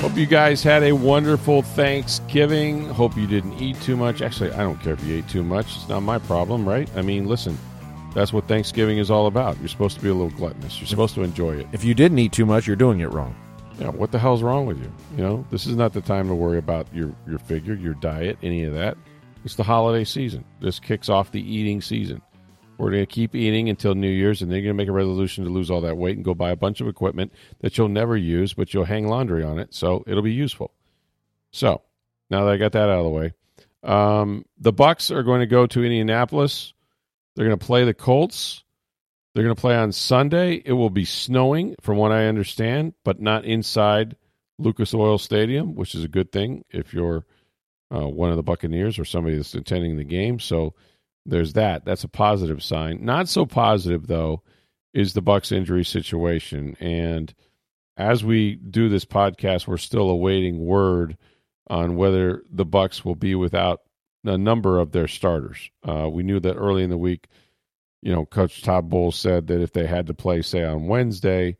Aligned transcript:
Hope 0.00 0.16
you 0.16 0.24
guys 0.24 0.62
had 0.62 0.82
a 0.82 0.92
wonderful 0.92 1.60
Thanksgiving. 1.60 2.88
Hope 2.88 3.18
you 3.18 3.26
didn't 3.26 3.60
eat 3.60 3.78
too 3.82 3.96
much. 3.96 4.22
Actually, 4.22 4.50
I 4.52 4.62
don't 4.62 4.80
care 4.80 4.94
if 4.94 5.04
you 5.04 5.18
ate 5.18 5.28
too 5.28 5.42
much. 5.42 5.76
It's 5.76 5.90
not 5.90 6.00
my 6.00 6.18
problem, 6.18 6.66
right? 6.66 6.88
I 6.96 7.02
mean, 7.02 7.26
listen, 7.26 7.58
that's 8.14 8.32
what 8.32 8.48
Thanksgiving 8.48 8.96
is 8.96 9.10
all 9.10 9.26
about. 9.26 9.58
You're 9.58 9.68
supposed 9.68 9.98
to 9.98 10.02
be 10.02 10.08
a 10.08 10.14
little 10.14 10.30
gluttonous. 10.30 10.80
You're 10.80 10.86
supposed 10.86 11.14
to 11.16 11.22
enjoy 11.22 11.56
it. 11.56 11.66
If 11.72 11.84
you 11.84 11.92
didn't 11.92 12.18
eat 12.18 12.32
too 12.32 12.46
much, 12.46 12.66
you're 12.66 12.76
doing 12.76 13.00
it 13.00 13.12
wrong. 13.12 13.36
Yeah, 13.78 13.90
what 13.90 14.10
the 14.10 14.18
hell's 14.18 14.42
wrong 14.42 14.64
with 14.64 14.78
you? 14.78 14.90
You 15.18 15.22
know, 15.22 15.44
this 15.50 15.66
is 15.66 15.76
not 15.76 15.92
the 15.92 16.00
time 16.00 16.28
to 16.28 16.34
worry 16.34 16.56
about 16.56 16.86
your 16.94 17.14
your 17.28 17.38
figure, 17.38 17.74
your 17.74 17.94
diet, 17.94 18.38
any 18.42 18.64
of 18.64 18.72
that. 18.72 18.96
It's 19.44 19.56
the 19.56 19.64
holiday 19.64 20.04
season. 20.04 20.46
This 20.60 20.80
kicks 20.80 21.10
off 21.10 21.30
the 21.30 21.42
eating 21.42 21.82
season. 21.82 22.22
We're 22.80 22.90
going 22.90 23.02
to 23.02 23.06
keep 23.06 23.34
eating 23.34 23.68
until 23.68 23.94
New 23.94 24.08
Year's, 24.08 24.40
and 24.40 24.50
then 24.50 24.56
you're 24.56 24.72
going 24.72 24.76
to 24.76 24.82
make 24.82 24.88
a 24.88 24.92
resolution 24.92 25.44
to 25.44 25.50
lose 25.50 25.70
all 25.70 25.82
that 25.82 25.98
weight 25.98 26.16
and 26.16 26.24
go 26.24 26.34
buy 26.34 26.50
a 26.50 26.56
bunch 26.56 26.80
of 26.80 26.88
equipment 26.88 27.30
that 27.60 27.76
you'll 27.76 27.88
never 27.88 28.16
use, 28.16 28.54
but 28.54 28.72
you'll 28.72 28.86
hang 28.86 29.06
laundry 29.06 29.44
on 29.44 29.58
it, 29.58 29.74
so 29.74 30.02
it'll 30.06 30.22
be 30.22 30.32
useful. 30.32 30.72
So 31.50 31.82
now 32.30 32.44
that 32.44 32.52
I 32.52 32.56
got 32.56 32.72
that 32.72 32.88
out 32.88 33.00
of 33.00 33.04
the 33.04 33.10
way, 33.10 33.32
um, 33.82 34.46
the 34.58 34.72
Bucks 34.72 35.10
are 35.10 35.22
going 35.22 35.40
to 35.40 35.46
go 35.46 35.66
to 35.66 35.84
Indianapolis. 35.84 36.72
They're 37.36 37.46
going 37.46 37.58
to 37.58 37.66
play 37.66 37.84
the 37.84 37.92
Colts. 37.92 38.64
They're 39.34 39.44
going 39.44 39.54
to 39.54 39.60
play 39.60 39.76
on 39.76 39.92
Sunday. 39.92 40.62
It 40.64 40.72
will 40.72 40.90
be 40.90 41.04
snowing, 41.04 41.76
from 41.82 41.98
what 41.98 42.12
I 42.12 42.28
understand, 42.28 42.94
but 43.04 43.20
not 43.20 43.44
inside 43.44 44.16
Lucas 44.58 44.94
Oil 44.94 45.18
Stadium, 45.18 45.74
which 45.74 45.94
is 45.94 46.02
a 46.02 46.08
good 46.08 46.32
thing 46.32 46.64
if 46.70 46.94
you're 46.94 47.26
uh, 47.94 48.08
one 48.08 48.30
of 48.30 48.36
the 48.36 48.42
Buccaneers 48.42 48.98
or 48.98 49.04
somebody 49.04 49.36
that's 49.36 49.54
attending 49.54 49.98
the 49.98 50.04
game. 50.04 50.38
So 50.38 50.74
there's 51.26 51.52
that. 51.54 51.84
That's 51.84 52.04
a 52.04 52.08
positive 52.08 52.62
sign. 52.62 53.04
Not 53.04 53.28
so 53.28 53.46
positive 53.46 54.06
though 54.06 54.42
is 54.92 55.12
the 55.12 55.22
Bucks 55.22 55.52
injury 55.52 55.84
situation. 55.84 56.76
And 56.80 57.32
as 57.96 58.24
we 58.24 58.56
do 58.56 58.88
this 58.88 59.04
podcast, 59.04 59.66
we're 59.66 59.76
still 59.76 60.10
awaiting 60.10 60.64
word 60.64 61.16
on 61.68 61.96
whether 61.96 62.42
the 62.50 62.64
Bucks 62.64 63.04
will 63.04 63.14
be 63.14 63.34
without 63.34 63.80
a 64.24 64.36
number 64.36 64.78
of 64.78 64.92
their 64.92 65.08
starters. 65.08 65.70
Uh, 65.86 66.08
we 66.10 66.22
knew 66.22 66.40
that 66.40 66.54
early 66.54 66.82
in 66.82 66.90
the 66.90 66.98
week. 66.98 67.28
You 68.02 68.12
know, 68.12 68.26
Coach 68.26 68.62
Todd 68.62 68.88
Bowles 68.88 69.16
said 69.16 69.46
that 69.48 69.60
if 69.60 69.72
they 69.72 69.86
had 69.86 70.06
to 70.06 70.14
play, 70.14 70.42
say 70.42 70.64
on 70.64 70.86
Wednesday, 70.86 71.58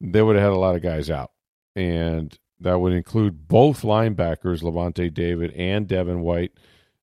they 0.00 0.22
would 0.22 0.36
have 0.36 0.44
had 0.44 0.56
a 0.56 0.60
lot 0.60 0.74
of 0.74 0.82
guys 0.82 1.10
out, 1.10 1.30
and 1.76 2.36
that 2.60 2.80
would 2.80 2.92
include 2.92 3.46
both 3.46 3.82
linebackers, 3.82 4.62
Lavonte 4.62 5.12
David 5.12 5.52
and 5.52 5.86
Devin 5.86 6.20
White. 6.20 6.52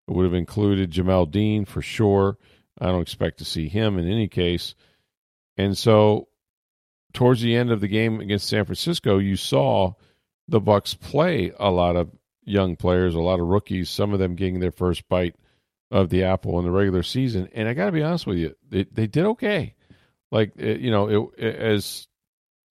It 0.10 0.16
would 0.16 0.26
have 0.26 0.34
included 0.34 0.92
Jamel 0.92 1.30
Dean 1.30 1.66
for 1.66 1.84
sure. 1.84 2.38
I 2.82 2.88
don't 2.88 3.02
expect 3.02 3.38
to 3.40 3.46
see 3.46 3.68
him 3.68 4.00
in 4.00 4.10
any 4.10 4.28
case. 4.28 4.74
And 5.56 5.78
so 5.78 6.30
towards 7.14 7.42
the 7.42 7.56
end 7.56 7.72
of 7.72 7.80
the 7.80 7.88
game 7.88 8.20
against 8.20 8.48
San 8.48 8.66
Francisco, 8.66 9.20
you 9.20 9.36
saw 9.36 9.94
the 10.48 10.60
Bucks 10.60 10.96
play 10.96 11.52
a 11.60 11.70
lot 11.70 11.96
of 11.96 12.10
young 12.44 12.76
players, 12.76 13.14
a 13.14 13.20
lot 13.20 13.40
of 13.40 13.48
rookies, 13.48 13.90
some 13.90 14.14
of 14.14 14.20
them 14.20 14.36
getting 14.36 14.60
their 14.60 14.72
first 14.72 15.08
bite 15.08 15.36
of 15.92 16.10
the 16.10 16.24
apple 16.24 16.58
in 16.58 16.66
the 16.66 16.72
regular 16.72 17.04
season. 17.04 17.48
And 17.54 17.68
I 17.68 17.74
got 17.76 17.86
to 17.86 17.92
be 17.92 18.02
honest 18.02 18.26
with 18.26 18.38
you, 18.38 18.56
they, 18.68 18.86
they 18.86 19.06
did 19.06 19.26
okay. 19.26 19.76
Like, 20.32 20.54
it, 20.56 20.80
you 20.80 20.90
know, 20.90 21.08
it, 21.38 21.44
it, 21.44 21.56
as 21.56 22.08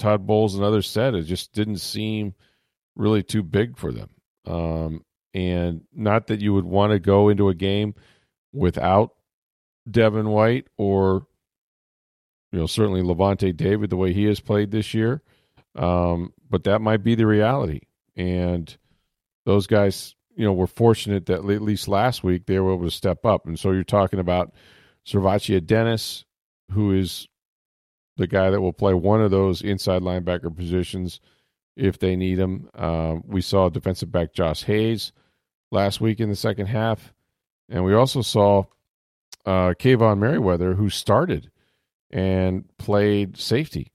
Todd 0.01 0.27
Bowles 0.27 0.57
and 0.57 0.65
others 0.65 0.89
said, 0.89 1.15
it 1.15 1.23
just 1.23 1.53
didn't 1.53 1.79
seem 1.79 2.35
really 2.97 3.23
too 3.23 3.45
big 3.45 3.77
for 3.77 3.93
them. 3.93 4.11
Um, 4.45 5.05
and 5.35 5.83
not 5.95 6.27
that 6.29 6.41
you 6.41 6.55
would 6.55 6.65
want 6.65 6.93
to 6.93 6.99
go 6.99 7.29
into 7.29 7.49
a 7.49 7.55
game 7.55 7.95
without 8.53 9.15
Devin 9.91 10.29
White 10.29 10.67
or, 10.77 11.27
you 12.53 12.59
know, 12.59 12.67
certainly 12.67 13.03
Lavonte 13.03 13.57
David 13.57 13.91
the 13.91 13.97
way 13.97 14.13
he 14.13 14.25
has 14.25 14.41
played 14.41 14.71
this 14.71 14.95
year. 14.95 15.23
Um, 15.75 16.33
but 16.49 16.65
that 16.65 16.81
might 16.81 17.03
be 17.03 17.15
the 17.15 17.27
reality. 17.27 17.83
And 18.17 18.77
those 19.45 19.67
guys, 19.67 20.15
you 20.35 20.45
know, 20.45 20.53
were 20.53 20.67
fortunate 20.67 21.27
that 21.27 21.39
at 21.39 21.63
least 21.63 21.89
last 21.89 22.25
week 22.25 22.47
they 22.47 22.59
were 22.59 22.73
able 22.73 22.85
to 22.85 22.91
step 22.91 23.25
up. 23.25 23.47
And 23.47 23.59
so 23.59 23.71
you're 23.71 23.85
talking 23.85 24.19
about 24.19 24.53
SirVocea 25.07 25.65
Dennis, 25.65 26.25
who 26.73 26.93
is 26.93 27.29
the 28.17 28.27
guy 28.27 28.51
that 28.51 28.61
will 28.61 28.73
play 28.73 28.95
one 28.95 29.23
of 29.23 29.31
those 29.31 29.63
inside 29.63 30.03
linebacker 30.03 30.55
positions 30.55 31.21
if 31.79 31.99
they 31.99 32.17
need 32.17 32.39
him. 32.39 32.69
Um, 32.75 33.23
we 33.27 33.41
saw 33.41 33.69
defensive 33.69 34.11
back 34.11 34.35
Josh 34.35 34.65
Hayes 34.65 35.13
last 35.71 36.01
week 36.01 36.21
in 36.21 36.29
the 36.29 36.37
second 36.37 36.67
half, 36.67 37.15
and 37.69 37.85
we 37.85 37.95
also 37.95 38.21
saw 38.21 38.65
uh, 39.47 39.75
Kaevon 39.79 40.19
Merriweather, 40.19 40.75
who 40.75 40.91
started 40.91 41.51
and 42.11 42.65
played 42.79 43.37
safety 43.37 43.93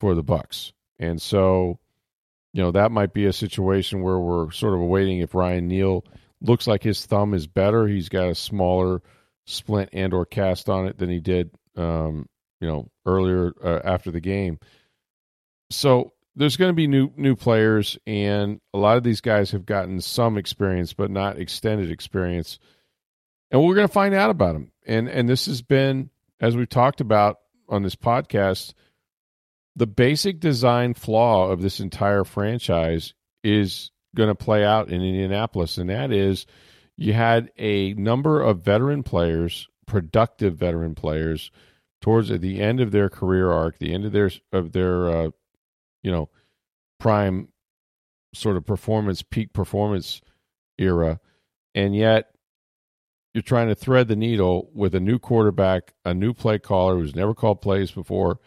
for 0.00 0.14
the 0.14 0.22
Bucks, 0.22 0.72
and 0.98 1.22
so 1.22 1.78
you 2.52 2.62
know 2.62 2.72
that 2.72 2.90
might 2.90 3.12
be 3.14 3.26
a 3.26 3.32
situation 3.32 4.02
where 4.02 4.18
we're 4.18 4.50
sort 4.50 4.74
of 4.74 4.80
awaiting 4.80 5.20
if 5.20 5.34
Ryan 5.34 5.68
Neal 5.68 6.04
looks 6.40 6.66
like 6.66 6.82
his 6.82 7.06
thumb 7.06 7.34
is 7.34 7.46
better. 7.46 7.86
He's 7.86 8.08
got 8.08 8.28
a 8.28 8.34
smaller 8.34 9.00
splint 9.46 9.90
and 9.92 10.12
or 10.12 10.26
cast 10.26 10.68
on 10.68 10.86
it 10.86 10.98
than 10.98 11.08
he 11.08 11.20
did, 11.20 11.50
um, 11.76 12.28
you 12.60 12.66
know, 12.66 12.88
earlier 13.06 13.52
uh, 13.62 13.80
after 13.84 14.10
the 14.10 14.20
game. 14.20 14.58
So 15.70 16.12
there's 16.34 16.56
going 16.56 16.70
to 16.70 16.74
be 16.74 16.86
new 16.86 17.10
new 17.16 17.36
players, 17.36 17.98
and 18.06 18.60
a 18.72 18.78
lot 18.78 18.96
of 18.96 19.02
these 19.02 19.20
guys 19.20 19.50
have 19.50 19.66
gotten 19.66 20.00
some 20.00 20.38
experience, 20.38 20.92
but 20.92 21.10
not 21.10 21.38
extended 21.38 21.90
experience. 21.90 22.58
And 23.50 23.62
we're 23.62 23.74
going 23.74 23.88
to 23.88 23.92
find 23.92 24.14
out 24.14 24.30
about 24.30 24.54
them. 24.54 24.72
And 24.86 25.08
and 25.08 25.28
this 25.28 25.46
has 25.46 25.62
been, 25.62 26.10
as 26.40 26.56
we've 26.56 26.68
talked 26.68 27.00
about 27.00 27.38
on 27.68 27.82
this 27.82 27.96
podcast, 27.96 28.72
the 29.76 29.86
basic 29.86 30.40
design 30.40 30.94
flaw 30.94 31.50
of 31.50 31.60
this 31.60 31.80
entire 31.80 32.24
franchise 32.24 33.14
is 33.44 33.90
going 34.14 34.28
to 34.28 34.34
play 34.34 34.64
out 34.64 34.88
in 34.88 35.02
Indianapolis, 35.02 35.78
and 35.78 35.90
that 35.90 36.12
is 36.12 36.46
you 36.96 37.12
had 37.12 37.50
a 37.58 37.94
number 37.94 38.40
of 38.40 38.62
veteran 38.62 39.02
players, 39.02 39.68
productive 39.86 40.56
veteran 40.56 40.94
players, 40.94 41.50
towards 42.00 42.28
the 42.28 42.60
end 42.60 42.80
of 42.80 42.90
their 42.90 43.08
career 43.08 43.50
arc, 43.50 43.78
the 43.78 43.92
end 43.92 44.04
of 44.04 44.12
their 44.12 44.30
of 44.52 44.72
their 44.72 45.08
uh, 45.08 45.30
you 46.02 46.10
know, 46.10 46.28
prime 46.98 47.48
sort 48.34 48.56
of 48.56 48.66
performance, 48.66 49.22
peak 49.22 49.52
performance 49.52 50.20
era. 50.78 51.20
And 51.74 51.94
yet 51.94 52.30
you're 53.34 53.42
trying 53.42 53.68
to 53.68 53.74
thread 53.74 54.08
the 54.08 54.16
needle 54.16 54.70
with 54.74 54.94
a 54.94 55.00
new 55.00 55.18
quarterback, 55.18 55.94
a 56.04 56.14
new 56.14 56.34
play 56.34 56.58
caller 56.58 56.96
who's 56.96 57.14
never 57.14 57.34
called 57.34 57.60
plays 57.60 57.90
before, 57.90 58.40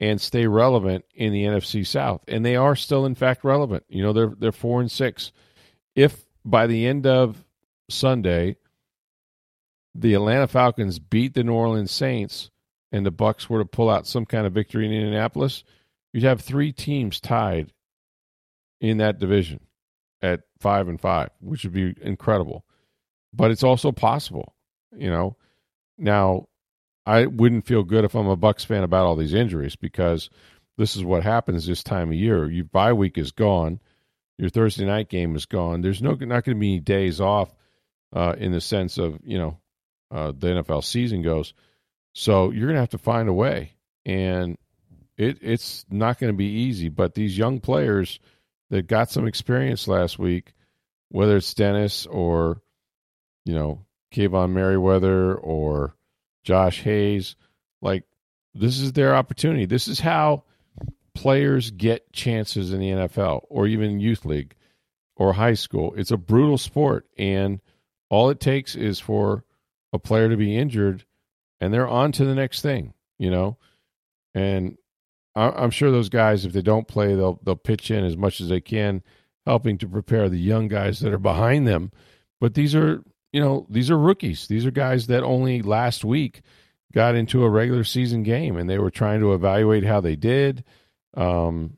and 0.00 0.20
stay 0.20 0.46
relevant 0.46 1.04
in 1.14 1.32
the 1.32 1.44
NFC 1.44 1.86
South. 1.86 2.22
And 2.28 2.44
they 2.44 2.56
are 2.56 2.76
still, 2.76 3.06
in 3.06 3.14
fact, 3.14 3.44
relevant. 3.44 3.84
You 3.88 4.02
know, 4.02 4.12
they're 4.12 4.34
they're 4.38 4.52
four 4.52 4.80
and 4.80 4.90
six. 4.90 5.32
If 5.94 6.24
by 6.44 6.66
the 6.66 6.86
end 6.86 7.06
of 7.06 7.44
Sunday 7.88 8.56
the 10.00 10.14
Atlanta 10.14 10.46
Falcons 10.46 10.98
beat 10.98 11.34
the 11.34 11.44
New 11.44 11.54
Orleans 11.54 11.90
Saints 11.90 12.50
and 12.92 13.04
the 13.04 13.10
Bucks 13.10 13.48
were 13.48 13.60
to 13.60 13.64
pull 13.64 13.88
out 13.90 14.06
some 14.06 14.26
kind 14.26 14.46
of 14.46 14.52
victory 14.52 14.86
in 14.86 14.92
Indianapolis, 14.92 15.64
you'd 16.16 16.24
have 16.24 16.40
three 16.40 16.72
teams 16.72 17.20
tied 17.20 17.70
in 18.80 18.96
that 18.96 19.18
division 19.18 19.60
at 20.22 20.40
five 20.60 20.88
and 20.88 20.98
five, 20.98 21.28
which 21.40 21.62
would 21.64 21.74
be 21.74 21.94
incredible. 22.00 22.64
But 23.34 23.50
it's 23.50 23.62
also 23.62 23.92
possible, 23.92 24.54
you 24.96 25.10
know. 25.10 25.36
Now, 25.98 26.48
I 27.04 27.26
wouldn't 27.26 27.66
feel 27.66 27.82
good 27.82 28.06
if 28.06 28.14
I'm 28.14 28.28
a 28.28 28.34
Bucks 28.34 28.64
fan 28.64 28.82
about 28.82 29.04
all 29.04 29.14
these 29.14 29.34
injuries 29.34 29.76
because 29.76 30.30
this 30.78 30.96
is 30.96 31.04
what 31.04 31.22
happens 31.22 31.66
this 31.66 31.82
time 31.82 32.08
of 32.08 32.14
year. 32.14 32.50
Your 32.50 32.64
bye 32.64 32.94
week 32.94 33.18
is 33.18 33.32
gone, 33.32 33.78
your 34.38 34.48
Thursday 34.48 34.86
night 34.86 35.10
game 35.10 35.36
is 35.36 35.44
gone. 35.44 35.82
There's 35.82 36.00
no 36.00 36.12
not 36.12 36.18
going 36.18 36.42
to 36.42 36.54
be 36.54 36.72
any 36.76 36.80
days 36.80 37.20
off 37.20 37.54
uh, 38.14 38.36
in 38.38 38.52
the 38.52 38.62
sense 38.62 38.96
of 38.96 39.18
you 39.22 39.36
know 39.36 39.58
uh, 40.10 40.32
the 40.34 40.46
NFL 40.46 40.82
season 40.82 41.20
goes. 41.20 41.52
So 42.14 42.52
you're 42.52 42.68
going 42.68 42.76
to 42.76 42.80
have 42.80 42.88
to 42.90 42.98
find 42.98 43.28
a 43.28 43.34
way, 43.34 43.72
and 44.06 44.56
it 45.16 45.38
it's 45.40 45.84
not 45.90 46.18
going 46.18 46.32
to 46.32 46.36
be 46.36 46.44
easy. 46.46 46.88
But 46.88 47.14
these 47.14 47.36
young 47.36 47.60
players 47.60 48.20
that 48.70 48.86
got 48.86 49.10
some 49.10 49.26
experience 49.26 49.88
last 49.88 50.18
week, 50.18 50.52
whether 51.08 51.36
it's 51.36 51.54
Dennis 51.54 52.06
or 52.06 52.62
you 53.44 53.54
know 53.54 53.84
Kaevon 54.14 54.50
Merriweather 54.50 55.34
or 55.34 55.94
Josh 56.44 56.82
Hayes, 56.82 57.36
like 57.80 58.04
this 58.54 58.80
is 58.80 58.92
their 58.92 59.14
opportunity. 59.14 59.66
This 59.66 59.88
is 59.88 60.00
how 60.00 60.44
players 61.14 61.70
get 61.70 62.12
chances 62.12 62.72
in 62.72 62.80
the 62.80 62.90
NFL 62.90 63.46
or 63.48 63.66
even 63.66 64.00
youth 64.00 64.24
league 64.24 64.54
or 65.16 65.32
high 65.32 65.54
school. 65.54 65.94
It's 65.96 66.10
a 66.10 66.16
brutal 66.16 66.58
sport, 66.58 67.06
and 67.16 67.60
all 68.10 68.30
it 68.30 68.40
takes 68.40 68.76
is 68.76 69.00
for 69.00 69.44
a 69.92 69.98
player 69.98 70.28
to 70.28 70.36
be 70.36 70.56
injured, 70.56 71.04
and 71.60 71.72
they're 71.72 71.88
on 71.88 72.12
to 72.12 72.24
the 72.24 72.34
next 72.34 72.60
thing. 72.60 72.92
You 73.18 73.30
know, 73.30 73.56
and 74.34 74.76
I'm 75.36 75.70
sure 75.70 75.90
those 75.90 76.08
guys, 76.08 76.44
if 76.44 76.52
they 76.52 76.62
don't 76.62 76.88
play, 76.88 77.14
they'll 77.14 77.38
they'll 77.42 77.56
pitch 77.56 77.90
in 77.90 78.04
as 78.04 78.16
much 78.16 78.40
as 78.40 78.48
they 78.48 78.60
can, 78.60 79.02
helping 79.44 79.76
to 79.78 79.88
prepare 79.88 80.28
the 80.28 80.38
young 80.38 80.68
guys 80.68 81.00
that 81.00 81.12
are 81.12 81.18
behind 81.18 81.68
them. 81.68 81.92
But 82.40 82.54
these 82.54 82.74
are, 82.74 83.02
you 83.32 83.40
know, 83.40 83.66
these 83.68 83.90
are 83.90 83.98
rookies. 83.98 84.48
These 84.48 84.64
are 84.64 84.70
guys 84.70 85.08
that 85.08 85.22
only 85.22 85.60
last 85.62 86.04
week 86.04 86.42
got 86.92 87.14
into 87.14 87.44
a 87.44 87.50
regular 87.50 87.84
season 87.84 88.22
game, 88.22 88.56
and 88.56 88.68
they 88.68 88.78
were 88.78 88.90
trying 88.90 89.20
to 89.20 89.34
evaluate 89.34 89.84
how 89.84 90.00
they 90.00 90.16
did. 90.16 90.64
Um, 91.14 91.76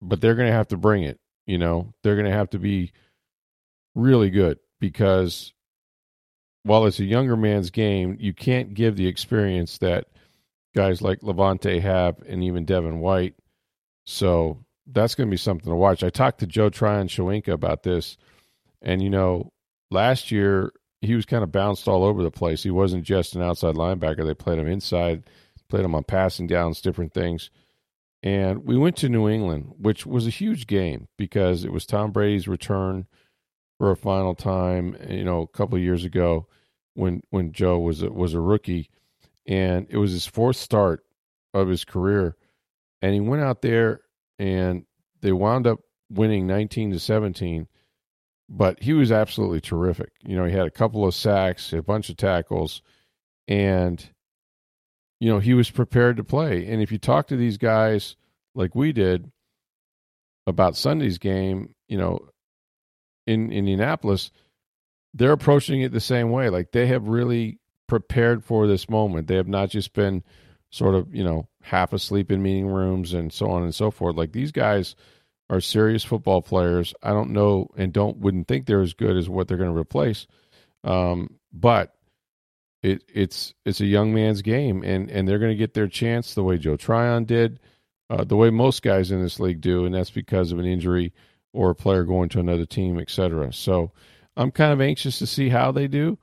but 0.00 0.20
they're 0.20 0.36
going 0.36 0.48
to 0.48 0.56
have 0.56 0.68
to 0.68 0.76
bring 0.76 1.02
it. 1.02 1.18
You 1.46 1.58
know, 1.58 1.92
they're 2.02 2.14
going 2.14 2.30
to 2.30 2.36
have 2.36 2.50
to 2.50 2.58
be 2.58 2.92
really 3.96 4.30
good 4.30 4.58
because 4.78 5.52
while 6.62 6.86
it's 6.86 7.00
a 7.00 7.04
younger 7.04 7.36
man's 7.36 7.70
game, 7.70 8.16
you 8.20 8.32
can't 8.32 8.74
give 8.74 8.96
the 8.96 9.08
experience 9.08 9.78
that 9.78 10.06
guys 10.74 11.02
like 11.02 11.20
Lavonte 11.20 11.80
have 11.80 12.16
and 12.26 12.44
even 12.44 12.64
Devin 12.64 13.00
White. 13.00 13.34
So 14.04 14.64
that's 14.86 15.14
going 15.14 15.28
to 15.28 15.30
be 15.30 15.36
something 15.36 15.70
to 15.70 15.76
watch. 15.76 16.02
I 16.02 16.10
talked 16.10 16.40
to 16.40 16.46
Joe 16.46 16.70
Tryon-Shoyinka 16.70 17.48
about 17.48 17.82
this, 17.82 18.16
and 18.82 19.02
you 19.02 19.10
know, 19.10 19.52
last 19.90 20.30
year 20.30 20.72
he 21.00 21.14
was 21.14 21.26
kind 21.26 21.42
of 21.42 21.52
bounced 21.52 21.88
all 21.88 22.04
over 22.04 22.22
the 22.22 22.30
place. 22.30 22.62
He 22.62 22.70
wasn't 22.70 23.04
just 23.04 23.34
an 23.34 23.42
outside 23.42 23.74
linebacker. 23.74 24.24
They 24.24 24.34
played 24.34 24.58
him 24.58 24.66
inside, 24.66 25.24
played 25.68 25.84
him 25.84 25.94
on 25.94 26.04
passing 26.04 26.46
downs, 26.46 26.80
different 26.80 27.14
things. 27.14 27.50
And 28.22 28.64
we 28.66 28.76
went 28.76 28.96
to 28.98 29.08
New 29.08 29.28
England, 29.28 29.72
which 29.78 30.04
was 30.04 30.26
a 30.26 30.30
huge 30.30 30.66
game 30.66 31.08
because 31.16 31.64
it 31.64 31.72
was 31.72 31.86
Tom 31.86 32.12
Brady's 32.12 32.48
return 32.48 33.06
for 33.78 33.90
a 33.90 33.96
final 33.96 34.34
time, 34.34 34.94
you 35.08 35.24
know, 35.24 35.40
a 35.40 35.46
couple 35.46 35.78
years 35.78 36.04
ago 36.04 36.46
when 36.94 37.22
when 37.30 37.52
Joe 37.52 37.78
was 37.78 38.02
a, 38.02 38.10
was 38.10 38.34
a 38.34 38.40
rookie, 38.40 38.90
and 39.46 39.86
it 39.90 39.96
was 39.96 40.12
his 40.12 40.26
fourth 40.26 40.56
start 40.56 41.04
of 41.54 41.68
his 41.68 41.84
career, 41.84 42.36
and 43.02 43.14
he 43.14 43.20
went 43.20 43.42
out 43.42 43.62
there 43.62 44.00
and 44.38 44.84
they 45.20 45.32
wound 45.32 45.66
up 45.66 45.80
winning 46.10 46.46
19 46.46 46.90
to 46.90 46.98
17 46.98 47.68
but 48.52 48.82
he 48.82 48.92
was 48.92 49.12
absolutely 49.12 49.60
terrific 49.60 50.10
you 50.24 50.34
know 50.34 50.44
he 50.44 50.50
had 50.50 50.66
a 50.66 50.70
couple 50.70 51.06
of 51.06 51.14
sacks 51.14 51.72
a 51.72 51.80
bunch 51.80 52.08
of 52.08 52.16
tackles 52.16 52.82
and 53.46 54.10
you 55.20 55.28
know, 55.30 55.38
he 55.38 55.54
was 55.54 55.70
prepared 55.70 56.16
to 56.16 56.24
play. 56.24 56.66
And 56.66 56.82
if 56.82 56.90
you 56.90 56.98
talk 56.98 57.28
to 57.28 57.36
these 57.36 57.58
guys 57.58 58.16
like 58.54 58.74
we 58.74 58.92
did 58.92 59.30
about 60.46 60.76
Sunday's 60.76 61.18
game, 61.18 61.74
you 61.88 61.98
know, 61.98 62.20
in 63.26 63.52
Indianapolis, 63.52 64.30
they're 65.12 65.32
approaching 65.32 65.82
it 65.82 65.92
the 65.92 66.00
same 66.00 66.30
way. 66.30 66.48
Like 66.48 66.72
they 66.72 66.86
have 66.86 67.06
really 67.06 67.59
prepared 67.90 68.44
for 68.44 68.68
this 68.68 68.88
moment. 68.88 69.26
They 69.26 69.34
have 69.34 69.48
not 69.48 69.68
just 69.68 69.92
been 69.92 70.22
sort 70.70 70.94
of, 70.94 71.12
you 71.12 71.24
know, 71.24 71.48
half 71.60 71.92
asleep 71.92 72.30
in 72.30 72.40
meeting 72.40 72.68
rooms 72.68 73.12
and 73.12 73.32
so 73.32 73.50
on 73.50 73.64
and 73.64 73.74
so 73.74 73.90
forth. 73.90 74.14
Like 74.14 74.30
these 74.30 74.52
guys 74.52 74.94
are 75.50 75.60
serious 75.60 76.04
football 76.04 76.40
players. 76.40 76.94
I 77.02 77.10
don't 77.10 77.32
know 77.32 77.68
and 77.76 77.92
don't 77.92 78.18
wouldn't 78.18 78.46
think 78.46 78.64
they're 78.64 78.80
as 78.80 78.94
good 78.94 79.16
as 79.16 79.28
what 79.28 79.48
they're 79.48 79.58
going 79.58 79.74
to 79.74 79.78
replace. 79.78 80.28
Um, 80.84 81.38
but 81.52 81.96
it 82.82 83.02
it's 83.12 83.52
it's 83.66 83.80
a 83.80 83.86
young 83.86 84.14
man's 84.14 84.40
game, 84.40 84.82
and 84.84 85.10
and 85.10 85.28
they're 85.28 85.40
going 85.40 85.52
to 85.52 85.56
get 85.56 85.74
their 85.74 85.88
chance 85.88 86.32
the 86.32 86.44
way 86.44 86.56
Joe 86.56 86.76
Tryon 86.76 87.24
did, 87.24 87.58
uh, 88.08 88.22
the 88.22 88.36
way 88.36 88.50
most 88.50 88.82
guys 88.82 89.10
in 89.10 89.20
this 89.20 89.40
league 89.40 89.60
do, 89.60 89.84
and 89.84 89.94
that's 89.94 90.10
because 90.10 90.52
of 90.52 90.60
an 90.60 90.64
injury 90.64 91.12
or 91.52 91.70
a 91.70 91.74
player 91.74 92.04
going 92.04 92.28
to 92.30 92.40
another 92.40 92.64
team, 92.64 92.98
etc. 92.98 93.52
So 93.52 93.90
I'm 94.36 94.52
kind 94.52 94.72
of 94.72 94.80
anxious 94.80 95.18
to 95.18 95.26
see 95.26 95.48
how 95.48 95.72
they 95.72 95.88
do. 95.88 96.16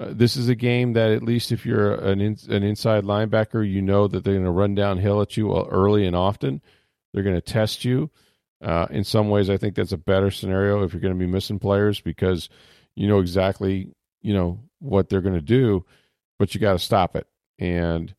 Uh, 0.00 0.08
this 0.12 0.36
is 0.36 0.48
a 0.48 0.54
game 0.54 0.94
that 0.94 1.10
at 1.10 1.22
least 1.22 1.52
if 1.52 1.66
you're 1.66 1.94
an 1.94 2.20
in, 2.20 2.36
an 2.48 2.62
inside 2.62 3.04
linebacker, 3.04 3.68
you 3.68 3.82
know 3.82 4.08
that 4.08 4.24
they're 4.24 4.34
going 4.34 4.44
to 4.44 4.50
run 4.50 4.74
downhill 4.74 5.20
at 5.20 5.36
you 5.36 5.54
early 5.54 6.06
and 6.06 6.16
often. 6.16 6.62
They're 7.12 7.22
going 7.22 7.36
to 7.36 7.40
test 7.40 7.84
you. 7.84 8.10
Uh, 8.62 8.86
in 8.90 9.04
some 9.04 9.28
ways, 9.28 9.50
I 9.50 9.56
think 9.56 9.74
that's 9.74 9.92
a 9.92 9.98
better 9.98 10.30
scenario 10.30 10.82
if 10.82 10.92
you're 10.92 11.00
going 11.00 11.14
to 11.14 11.18
be 11.18 11.30
missing 11.30 11.58
players 11.58 12.00
because 12.00 12.48
you 12.96 13.08
know 13.08 13.20
exactly 13.20 13.92
you 14.22 14.34
know 14.34 14.60
what 14.80 15.08
they're 15.08 15.20
going 15.20 15.34
to 15.34 15.40
do 15.40 15.84
but 16.40 16.54
you 16.54 16.60
got 16.60 16.72
to 16.72 16.78
stop 16.78 17.14
it. 17.14 17.26
And 17.58 18.14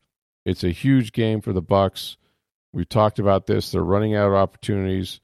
it's 0.46 0.62
a 0.62 0.70
huge 0.70 1.12
game 1.12 1.40
for 1.40 1.52
the 1.52 1.60
Bucks. 1.60 2.16
We've 2.72 2.88
talked 2.88 3.18
about 3.18 3.46
this. 3.46 3.72
They're 3.72 3.82
running 3.82 4.14
out 4.14 4.28
of 4.28 4.34
opportunities. 4.34 5.20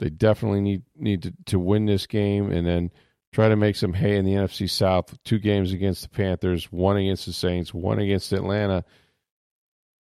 They 0.00 0.10
definitely 0.10 0.60
need 0.60 0.82
need 0.96 1.22
to, 1.22 1.32
to 1.46 1.60
win 1.60 1.86
this 1.86 2.06
game 2.06 2.50
and 2.50 2.66
then 2.66 2.90
try 3.32 3.48
to 3.48 3.56
make 3.56 3.76
some 3.76 3.92
hay 3.92 4.16
in 4.16 4.24
the 4.24 4.34
NFC 4.34 4.68
South. 4.68 5.16
Two 5.24 5.38
games 5.38 5.72
against 5.72 6.02
the 6.02 6.08
Panthers, 6.08 6.70
one 6.70 6.96
against 6.96 7.26
the 7.26 7.32
Saints, 7.32 7.72
one 7.72 7.98
against 7.98 8.32
Atlanta, 8.32 8.84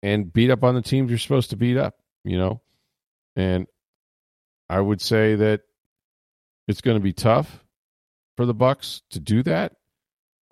and 0.02 0.32
beat 0.32 0.50
up 0.50 0.64
on 0.64 0.74
the 0.74 0.82
teams 0.82 1.10
you're 1.10 1.18
supposed 1.18 1.50
to 1.50 1.56
beat 1.56 1.76
up. 1.76 1.96
You 2.24 2.38
know, 2.38 2.60
and 3.36 3.66
I 4.68 4.80
would 4.80 5.00
say 5.00 5.36
that 5.36 5.62
it's 6.68 6.80
going 6.80 6.96
to 6.96 7.02
be 7.02 7.12
tough 7.12 7.64
for 8.36 8.46
the 8.46 8.54
Bucks 8.54 9.02
to 9.10 9.20
do 9.20 9.42
that 9.42 9.76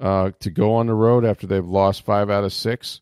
uh, 0.00 0.32
to 0.40 0.50
go 0.50 0.74
on 0.74 0.86
the 0.86 0.94
road 0.94 1.24
after 1.24 1.46
they've 1.46 1.64
lost 1.64 2.04
five 2.04 2.30
out 2.30 2.44
of 2.44 2.52
six. 2.52 3.00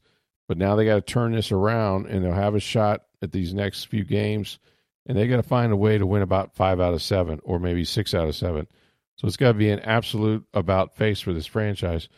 But 0.48 0.58
now 0.58 0.76
they 0.76 0.84
got 0.84 0.94
to 0.94 1.00
turn 1.00 1.32
this 1.32 1.50
around, 1.50 2.06
and 2.06 2.24
they'll 2.24 2.32
have 2.32 2.54
a 2.54 2.60
shot 2.60 3.02
at 3.20 3.32
these 3.32 3.52
next 3.52 3.84
few 3.84 4.04
games, 4.04 4.60
and 5.06 5.18
they 5.18 5.26
got 5.26 5.36
to 5.36 5.42
find 5.42 5.72
a 5.72 5.76
way 5.76 5.98
to 5.98 6.06
win 6.06 6.22
about 6.22 6.54
five 6.54 6.80
out 6.80 6.94
of 6.94 7.02
seven, 7.02 7.40
or 7.42 7.58
maybe 7.58 7.84
six 7.84 8.14
out 8.14 8.28
of 8.28 8.36
seven. 8.36 8.68
So 9.16 9.26
it's 9.26 9.36
got 9.36 9.48
to 9.48 9.58
be 9.58 9.70
an 9.70 9.80
absolute 9.80 10.44
about 10.54 10.96
face 10.96 11.20
for 11.20 11.32
this 11.32 11.46
franchise, 11.46 12.08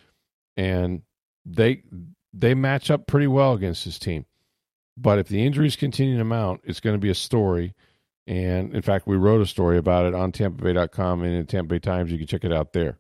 and 0.56 1.02
they 1.46 1.82
they 2.32 2.54
match 2.54 2.90
up 2.90 3.06
pretty 3.06 3.28
well 3.28 3.52
against 3.54 3.84
this 3.84 3.98
team. 3.98 4.26
But 4.96 5.18
if 5.18 5.28
the 5.28 5.44
injuries 5.44 5.76
continue 5.76 6.18
to 6.18 6.24
mount, 6.24 6.62
it's 6.64 6.80
going 6.80 6.94
to 6.94 7.00
be 7.00 7.10
a 7.10 7.14
story. 7.14 7.74
And 8.26 8.74
in 8.74 8.82
fact, 8.82 9.06
we 9.06 9.16
wrote 9.16 9.40
a 9.40 9.46
story 9.46 9.78
about 9.78 10.06
it 10.06 10.14
on 10.14 10.32
TampaBay.com 10.32 11.22
and 11.22 11.34
in 11.34 11.46
Tampa 11.46 11.74
Bay 11.74 11.78
Times. 11.78 12.10
You 12.10 12.18
can 12.18 12.26
check 12.26 12.44
it 12.44 12.52
out 12.52 12.72
there. 12.72 12.98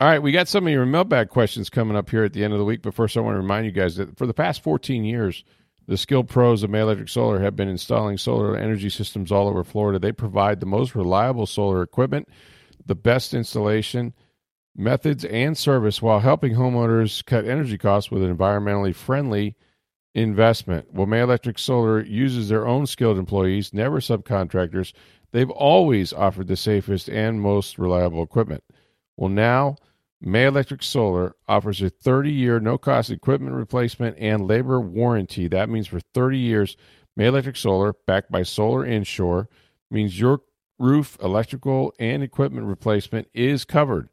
All 0.00 0.08
right, 0.08 0.20
we 0.20 0.32
got 0.32 0.48
some 0.48 0.66
of 0.66 0.72
your 0.72 0.84
mailbag 0.84 1.28
questions 1.28 1.70
coming 1.70 1.96
up 1.96 2.10
here 2.10 2.24
at 2.24 2.32
the 2.32 2.44
end 2.44 2.52
of 2.52 2.58
the 2.58 2.64
week. 2.64 2.82
But 2.82 2.94
first, 2.94 3.16
I 3.16 3.20
want 3.20 3.34
to 3.34 3.40
remind 3.40 3.66
you 3.66 3.72
guys 3.72 3.96
that 3.96 4.18
for 4.18 4.26
the 4.26 4.34
past 4.34 4.62
14 4.62 5.04
years, 5.04 5.44
the 5.86 5.96
skilled 5.96 6.28
pros 6.28 6.62
of 6.62 6.70
May 6.70 6.80
Electric 6.80 7.08
Solar 7.08 7.38
have 7.40 7.56
been 7.56 7.68
installing 7.68 8.18
solar 8.18 8.56
energy 8.56 8.90
systems 8.90 9.30
all 9.30 9.48
over 9.48 9.62
Florida. 9.62 9.98
They 9.98 10.12
provide 10.12 10.60
the 10.60 10.66
most 10.66 10.94
reliable 10.94 11.46
solar 11.46 11.82
equipment, 11.82 12.28
the 12.86 12.94
best 12.94 13.34
installation 13.34 14.14
methods, 14.76 15.24
and 15.24 15.56
service 15.56 16.02
while 16.02 16.20
helping 16.20 16.54
homeowners 16.54 17.24
cut 17.24 17.46
energy 17.46 17.78
costs 17.78 18.10
with 18.10 18.22
an 18.22 18.34
environmentally 18.34 18.94
friendly 18.94 19.56
investment. 20.14 20.92
Well, 20.92 21.06
May 21.06 21.20
Electric 21.20 21.58
Solar 21.58 22.02
uses 22.02 22.48
their 22.48 22.66
own 22.66 22.86
skilled 22.86 23.18
employees, 23.18 23.72
never 23.72 24.00
subcontractors. 24.00 24.92
They've 25.32 25.50
always 25.50 26.12
offered 26.12 26.46
the 26.48 26.56
safest 26.56 27.08
and 27.08 27.40
most 27.40 27.78
reliable 27.78 28.22
equipment. 28.22 28.64
Well, 29.16 29.30
now 29.30 29.76
May 30.20 30.46
Electric 30.46 30.82
Solar 30.82 31.34
offers 31.48 31.82
a 31.82 31.90
30 31.90 32.32
year 32.32 32.60
no 32.60 32.78
cost 32.78 33.10
equipment 33.10 33.54
replacement 33.54 34.16
and 34.18 34.46
labor 34.46 34.80
warranty. 34.80 35.48
That 35.48 35.68
means 35.68 35.86
for 35.86 36.00
30 36.14 36.38
years, 36.38 36.76
May 37.16 37.26
Electric 37.26 37.56
Solar, 37.56 37.94
backed 38.06 38.30
by 38.30 38.42
Solar 38.42 38.84
Insure, 38.84 39.48
means 39.90 40.18
your 40.18 40.40
roof, 40.78 41.16
electrical, 41.22 41.92
and 41.98 42.22
equipment 42.22 42.66
replacement 42.66 43.28
is 43.32 43.64
covered. 43.64 44.08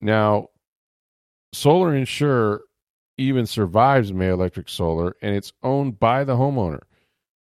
Now, 0.00 0.48
Solar 1.52 1.94
Insure 1.94 2.62
even 3.18 3.46
survives 3.46 4.12
May 4.12 4.28
Electric 4.28 4.68
Solar, 4.68 5.14
and 5.22 5.34
it's 5.34 5.52
owned 5.62 5.98
by 6.00 6.24
the 6.24 6.36
homeowner 6.36 6.80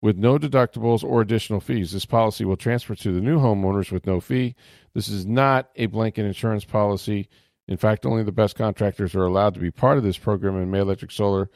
with 0.02 0.18
no 0.18 0.38
deductibles 0.38 1.04
or 1.04 1.22
additional 1.22 1.60
fees. 1.60 1.92
This 1.92 2.06
policy 2.06 2.46
will 2.46 2.56
transfer 2.56 2.96
to 2.96 3.12
the 3.12 3.22
new 3.22 3.40
homeowners 3.40 3.92
with 3.92 4.06
no 4.06 4.20
fee. 4.20 4.56
This 4.94 5.10
is 5.10 5.26
not 5.26 5.70
a 5.76 5.88
blanket 5.88 6.26
insurance 6.26 6.66
policy. 6.66 7.30
In 7.68 7.78
fact, 7.78 8.06
only 8.06 8.24
the 8.24 8.32
best 8.32 8.56
contractors 8.56 9.16
are 9.16 9.26
allowed 9.26 9.54
to 9.56 9.60
be 9.60 9.72
part 9.72 9.98
of 9.98 10.04
this 10.04 10.18
program, 10.18 10.56
in 10.58 10.72
May 10.72 10.80
Electric 10.80 11.12
Solar, 11.12 11.50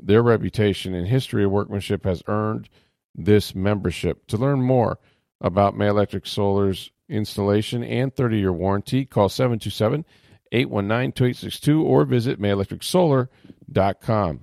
their 0.00 0.22
reputation 0.22 0.94
and 0.94 1.06
history 1.06 1.44
of 1.44 1.50
workmanship 1.50 2.04
has 2.04 2.22
earned 2.26 2.68
this 3.14 3.54
membership. 3.54 4.26
To 4.26 4.36
learn 4.36 4.60
more 4.60 4.98
about 5.40 5.76
May 5.76 5.88
Electric 5.88 6.26
Solar's 6.26 6.90
installation 7.08 7.84
and 7.84 8.14
30 8.14 8.38
year 8.38 8.52
warranty, 8.52 9.04
call 9.04 9.28
727 9.28 10.04
819 10.52 11.12
2862 11.12 11.82
or 11.82 12.04
visit 12.04 12.40
mayelectricsolar.com. 12.40 14.40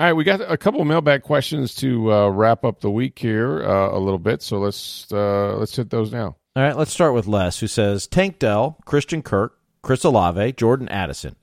All 0.00 0.06
right, 0.06 0.12
we 0.12 0.22
got 0.22 0.40
a 0.40 0.56
couple 0.56 0.84
mailbag 0.84 1.22
questions 1.22 1.74
to 1.76 2.12
uh, 2.12 2.28
wrap 2.28 2.64
up 2.64 2.80
the 2.80 2.90
week 2.90 3.18
here 3.18 3.64
uh, 3.64 3.90
a 3.90 3.98
little 3.98 4.20
bit, 4.20 4.42
so 4.42 4.58
let's 4.58 5.12
uh, 5.12 5.56
let's 5.56 5.74
hit 5.74 5.90
those 5.90 6.12
now. 6.12 6.36
All 6.54 6.62
right, 6.62 6.76
let's 6.76 6.92
start 6.92 7.14
with 7.14 7.26
Les, 7.26 7.58
who 7.58 7.66
says 7.66 8.06
Tank 8.06 8.38
Dell, 8.38 8.78
Christian 8.84 9.22
Kirk, 9.22 9.58
Chris 9.82 10.04
Olave, 10.04 10.52
Jordan 10.52 10.88
Addison. 10.88 11.34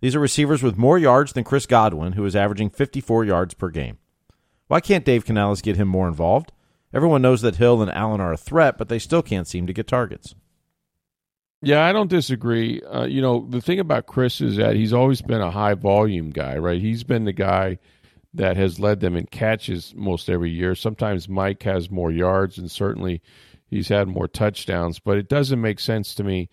These 0.00 0.14
are 0.14 0.20
receivers 0.20 0.62
with 0.62 0.78
more 0.78 0.98
yards 0.98 1.32
than 1.32 1.44
Chris 1.44 1.66
Godwin, 1.66 2.12
who 2.12 2.24
is 2.24 2.36
averaging 2.36 2.70
54 2.70 3.24
yards 3.24 3.54
per 3.54 3.68
game. 3.68 3.98
Why 4.68 4.80
can't 4.80 5.04
Dave 5.04 5.24
Canales 5.24 5.60
get 5.60 5.76
him 5.76 5.88
more 5.88 6.08
involved? 6.08 6.52
Everyone 6.92 7.22
knows 7.22 7.42
that 7.42 7.56
Hill 7.56 7.82
and 7.82 7.90
Allen 7.90 8.20
are 8.20 8.32
a 8.32 8.38
threat, 8.38 8.78
but 8.78 8.88
they 8.88 8.98
still 8.98 9.22
can't 9.22 9.46
seem 9.46 9.66
to 9.66 9.72
get 9.72 9.86
targets. 9.86 10.34
Yeah, 11.60 11.84
I 11.84 11.92
don't 11.92 12.08
disagree. 12.08 12.80
Uh, 12.82 13.04
you 13.04 13.20
know, 13.20 13.46
the 13.48 13.60
thing 13.60 13.80
about 13.80 14.06
Chris 14.06 14.40
is 14.40 14.56
that 14.56 14.76
he's 14.76 14.92
always 14.92 15.20
been 15.20 15.40
a 15.40 15.50
high 15.50 15.74
volume 15.74 16.30
guy, 16.30 16.56
right? 16.56 16.80
He's 16.80 17.02
been 17.02 17.24
the 17.24 17.32
guy 17.32 17.78
that 18.34 18.56
has 18.56 18.78
led 18.78 19.00
them 19.00 19.16
in 19.16 19.26
catches 19.26 19.92
most 19.96 20.30
every 20.30 20.50
year. 20.50 20.74
Sometimes 20.74 21.28
Mike 21.28 21.62
has 21.64 21.90
more 21.90 22.12
yards, 22.12 22.58
and 22.58 22.70
certainly 22.70 23.22
he's 23.66 23.88
had 23.88 24.06
more 24.06 24.28
touchdowns, 24.28 24.98
but 25.00 25.18
it 25.18 25.28
doesn't 25.28 25.60
make 25.60 25.80
sense 25.80 26.14
to 26.14 26.24
me 26.24 26.48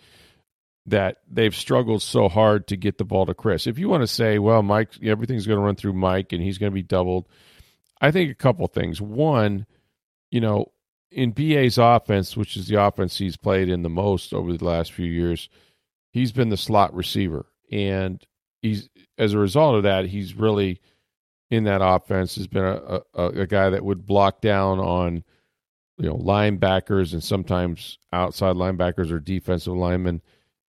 that 0.88 1.18
they've 1.30 1.56
struggled 1.56 2.02
so 2.02 2.30
hard 2.30 2.68
to 2.68 2.78
get 2.78 2.98
the 2.98 3.06
ball 3.06 3.26
to 3.26 3.34
Chris. 3.34 3.68
If 3.68 3.80
you 3.80 3.90
want 3.90 4.04
to 4.04 4.08
say, 4.08 4.40
well, 4.40 4.62
Mike, 4.64 4.92
everything's 5.04 5.48
going 5.48 5.60
to 5.60 5.66
run 5.66 5.76
through 5.76 5.94
Mike 5.94 6.32
and 6.32 6.42
he's 6.42 6.58
going 6.58 6.72
to 6.72 6.76
be 6.76 6.84
doubled, 6.84 7.28
I 8.00 8.12
think 8.12 8.32
a 8.32 8.36
couple 8.36 8.68
things. 8.68 9.02
One, 9.02 9.66
you 10.36 10.42
know, 10.42 10.70
in 11.12 11.32
BA's 11.32 11.78
offense, 11.78 12.36
which 12.36 12.58
is 12.58 12.68
the 12.68 12.84
offense 12.84 13.18
he's 13.18 13.38
played 13.38 13.70
in 13.70 13.84
the 13.84 13.90
most 13.90 14.34
over 14.34 14.52
the 14.52 14.66
last 14.66 14.92
few 14.92 15.06
years, 15.06 15.48
he's 16.12 16.34
been 16.34 16.50
the 16.50 16.58
slot 16.58 16.94
receiver. 16.94 17.46
And 17.72 18.22
he's, 18.62 18.90
as 19.18 19.32
a 19.32 19.38
result 19.38 19.78
of 19.78 19.84
that, 19.84 20.08
he's 20.08 20.36
really 20.36 20.82
in 21.50 21.64
that 21.64 21.82
offense 21.82 22.36
has 22.36 22.48
been 22.48 22.66
a, 22.66 23.00
a, 23.14 23.26
a 23.28 23.48
guy 23.48 23.70
that 23.70 23.86
would 23.86 24.06
block 24.06 24.42
down 24.42 24.78
on, 24.80 25.24
you 25.98 26.10
know, 26.10 26.18
linebackers 26.18 27.14
and 27.14 27.24
sometimes 27.24 27.98
outside 28.12 28.58
linebackers 28.58 29.14
or 29.14 29.22
defensive 29.22 29.74
linemen. 29.74 30.22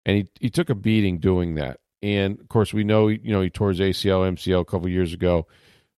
And 0.04 0.18
he, 0.18 0.28
he 0.40 0.50
took 0.50 0.68
a 0.68 0.74
beating 0.74 1.20
doing 1.20 1.54
that. 1.54 1.80
And 2.02 2.38
of 2.38 2.50
course, 2.50 2.74
we 2.74 2.84
know, 2.84 3.08
you 3.08 3.32
know, 3.32 3.40
he 3.40 3.48
tore 3.48 3.70
his 3.70 3.80
ACL, 3.80 4.30
MCL 4.30 4.60
a 4.60 4.64
couple 4.66 4.90
years 4.90 5.14
ago. 5.14 5.46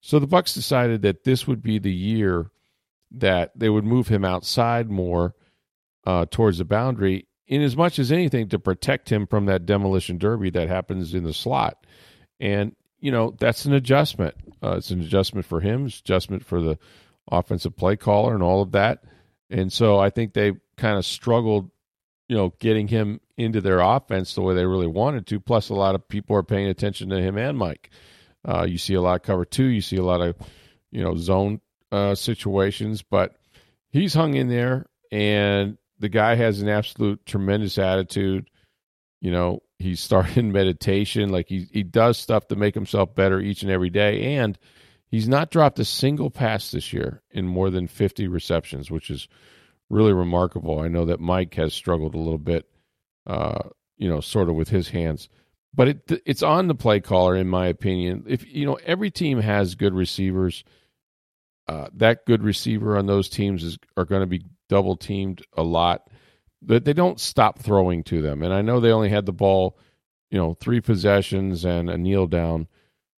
So 0.02 0.20
the 0.20 0.28
bucks 0.28 0.54
decided 0.54 1.02
that 1.02 1.24
this 1.24 1.48
would 1.48 1.64
be 1.64 1.80
the 1.80 1.92
year 1.92 2.52
that 3.10 3.52
they 3.56 3.68
would 3.68 3.84
move 3.84 4.08
him 4.08 4.24
outside 4.24 4.90
more 4.90 5.34
uh, 6.06 6.26
towards 6.30 6.58
the 6.58 6.64
boundary, 6.64 7.26
in 7.46 7.62
as 7.62 7.76
much 7.76 7.98
as 7.98 8.10
anything 8.10 8.48
to 8.48 8.58
protect 8.58 9.08
him 9.10 9.26
from 9.26 9.46
that 9.46 9.66
demolition 9.66 10.18
derby 10.18 10.50
that 10.50 10.68
happens 10.68 11.14
in 11.14 11.24
the 11.24 11.32
slot. 11.32 11.86
And 12.40 12.74
you 13.00 13.10
know 13.10 13.34
that's 13.38 13.64
an 13.64 13.72
adjustment. 13.72 14.34
Uh, 14.62 14.76
it's 14.76 14.90
an 14.90 15.00
adjustment 15.00 15.46
for 15.46 15.60
him. 15.60 15.86
It's 15.86 16.00
adjustment 16.00 16.44
for 16.44 16.60
the 16.60 16.78
offensive 17.30 17.76
play 17.76 17.96
caller 17.96 18.34
and 18.34 18.42
all 18.42 18.62
of 18.62 18.72
that. 18.72 19.02
And 19.50 19.72
so 19.72 19.98
I 19.98 20.10
think 20.10 20.32
they 20.32 20.52
kind 20.76 20.98
of 20.98 21.04
struggled, 21.04 21.70
you 22.28 22.36
know, 22.36 22.52
getting 22.58 22.88
him 22.88 23.20
into 23.36 23.60
their 23.60 23.80
offense 23.80 24.34
the 24.34 24.42
way 24.42 24.54
they 24.54 24.66
really 24.66 24.86
wanted 24.86 25.26
to. 25.28 25.40
Plus, 25.40 25.68
a 25.68 25.74
lot 25.74 25.94
of 25.94 26.08
people 26.08 26.36
are 26.36 26.42
paying 26.42 26.68
attention 26.68 27.10
to 27.10 27.20
him 27.20 27.38
and 27.38 27.56
Mike. 27.56 27.90
Uh, 28.46 28.64
you 28.64 28.78
see 28.78 28.94
a 28.94 29.00
lot 29.00 29.16
of 29.16 29.22
cover 29.22 29.44
two. 29.44 29.66
You 29.66 29.80
see 29.80 29.96
a 29.96 30.04
lot 30.04 30.20
of, 30.20 30.36
you 30.90 31.02
know, 31.02 31.16
zone 31.16 31.60
uh, 31.92 32.14
situations, 32.14 33.02
but 33.02 33.36
he's 33.90 34.14
hung 34.14 34.34
in 34.34 34.48
there, 34.48 34.86
and 35.10 35.78
the 35.98 36.08
guy 36.08 36.34
has 36.34 36.60
an 36.60 36.68
absolute 36.68 37.24
tremendous 37.26 37.78
attitude. 37.78 38.48
You 39.20 39.30
know, 39.30 39.62
he's 39.78 40.00
starting 40.00 40.52
meditation. 40.52 41.30
Like 41.30 41.48
he 41.48 41.66
he 41.72 41.82
does 41.82 42.18
stuff 42.18 42.48
to 42.48 42.56
make 42.56 42.74
himself 42.74 43.14
better 43.14 43.40
each 43.40 43.62
and 43.62 43.70
every 43.70 43.90
day, 43.90 44.36
and 44.36 44.58
he's 45.08 45.28
not 45.28 45.50
dropped 45.50 45.78
a 45.78 45.84
single 45.84 46.30
pass 46.30 46.70
this 46.70 46.92
year 46.92 47.22
in 47.30 47.46
more 47.46 47.70
than 47.70 47.86
fifty 47.86 48.28
receptions, 48.28 48.90
which 48.90 49.10
is 49.10 49.28
really 49.88 50.12
remarkable. 50.12 50.80
I 50.80 50.88
know 50.88 51.06
that 51.06 51.20
Mike 51.20 51.54
has 51.54 51.72
struggled 51.72 52.14
a 52.14 52.18
little 52.18 52.38
bit, 52.38 52.68
uh, 53.26 53.68
you 53.96 54.08
know, 54.08 54.20
sort 54.20 54.48
of 54.48 54.56
with 54.56 54.68
his 54.68 54.88
hands, 54.88 55.28
but 55.74 55.88
it 55.88 56.22
it's 56.26 56.42
on 56.42 56.68
the 56.68 56.74
play 56.74 57.00
caller, 57.00 57.36
in 57.36 57.48
my 57.48 57.66
opinion. 57.68 58.24
If 58.26 58.46
you 58.52 58.66
know, 58.66 58.78
every 58.84 59.10
team 59.10 59.40
has 59.40 59.74
good 59.74 59.94
receivers 59.94 60.64
uh, 61.68 61.88
that 61.94 62.26
good 62.26 62.42
receiver 62.42 62.96
on 62.96 63.06
those 63.06 63.28
teams 63.28 63.64
is 63.64 63.78
are 63.96 64.04
going 64.04 64.20
to 64.20 64.26
be 64.26 64.44
double 64.68 64.96
teamed 64.96 65.42
a 65.56 65.62
lot. 65.62 66.08
But 66.62 66.84
they 66.84 66.92
don't 66.92 67.20
stop 67.20 67.58
throwing 67.58 68.02
to 68.04 68.22
them. 68.22 68.42
And 68.42 68.52
I 68.52 68.62
know 68.62 68.80
they 68.80 68.92
only 68.92 69.10
had 69.10 69.26
the 69.26 69.32
ball, 69.32 69.78
you 70.30 70.38
know, 70.38 70.54
three 70.54 70.80
possessions 70.80 71.64
and 71.64 71.90
a 71.90 71.98
kneel 71.98 72.26
down 72.26 72.66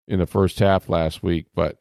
in 0.09 0.19
the 0.19 0.27
first 0.27 0.59
half 0.59 0.89
last 0.89 1.23
week. 1.23 1.47
But, 1.55 1.79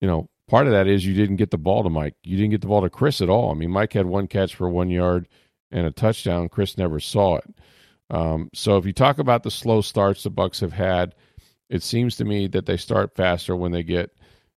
you 0.00 0.08
know, 0.08 0.28
part 0.48 0.66
of 0.66 0.72
that 0.72 0.86
is 0.86 1.06
you 1.06 1.14
didn't 1.14 1.36
get 1.36 1.50
the 1.50 1.58
ball 1.58 1.82
to 1.82 1.90
Mike. 1.90 2.14
You 2.24 2.36
didn't 2.36 2.52
get 2.52 2.62
the 2.62 2.68
ball 2.68 2.82
to 2.82 2.90
Chris 2.90 3.20
at 3.20 3.28
all. 3.28 3.50
I 3.50 3.54
mean, 3.54 3.70
Mike 3.70 3.92
had 3.92 4.06
one 4.06 4.26
catch 4.26 4.54
for 4.54 4.68
one 4.68 4.88
yard 4.88 5.28
and 5.70 5.86
a 5.86 5.90
touchdown. 5.90 6.48
Chris 6.48 6.78
never 6.78 7.00
saw 7.00 7.36
it. 7.36 7.54
Um, 8.10 8.50
so 8.54 8.76
if 8.76 8.86
you 8.86 8.92
talk 8.92 9.18
about 9.18 9.42
the 9.42 9.50
slow 9.50 9.80
starts 9.80 10.22
the 10.22 10.30
Bucks 10.30 10.60
have 10.60 10.72
had, 10.72 11.14
it 11.68 11.82
seems 11.82 12.16
to 12.16 12.24
me 12.24 12.46
that 12.48 12.66
they 12.66 12.76
start 12.76 13.14
faster 13.14 13.56
when 13.56 13.72
they 13.72 13.82
get 13.82 14.10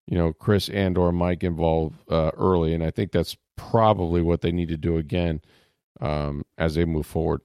you 0.06 0.16
know 0.16 0.32
Chris 0.32 0.68
and 0.68 0.96
or 0.96 1.12
Mike 1.12 1.42
involved 1.44 1.96
uh, 2.10 2.30
early, 2.36 2.74
and 2.74 2.82
I 2.82 2.90
think 2.90 3.12
that's 3.12 3.36
probably 3.56 4.22
what 4.22 4.40
they 4.40 4.52
need 4.52 4.68
to 4.68 4.76
do 4.76 4.96
again 4.96 5.40
um, 6.00 6.44
as 6.58 6.74
they 6.74 6.84
move 6.84 7.06
forward. 7.06 7.40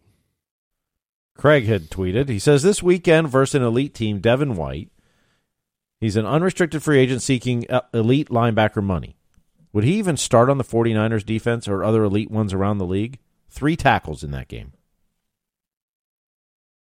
Craig 1.36 1.66
had 1.66 1.90
tweeted. 1.90 2.30
He 2.30 2.40
says 2.40 2.62
this 2.62 2.84
weekend 2.84 3.30
versus 3.30 3.56
an 3.56 3.64
elite 3.64 3.94
team, 3.94 4.20
Devin 4.20 4.56
White. 4.56 4.92
He's 6.00 6.16
an 6.16 6.26
unrestricted 6.26 6.84
free 6.84 7.00
agent 7.00 7.22
seeking 7.22 7.66
uh, 7.70 7.82
elite 7.94 8.30
linebacker 8.30 8.84
money. 8.84 9.18
Would 9.74 9.84
he 9.84 9.94
even 9.96 10.18
start 10.18 10.50
on 10.50 10.58
the 10.58 10.64
49ers 10.64 11.26
defense 11.26 11.68
or 11.68 11.84
other 11.84 12.04
elite 12.04 12.30
ones 12.30 12.54
around 12.54 12.78
the 12.78 12.86
league? 12.86 13.20
Three 13.50 13.76
tackles 13.76 14.24
in 14.24 14.32
that 14.32 14.48
game. 14.48 14.74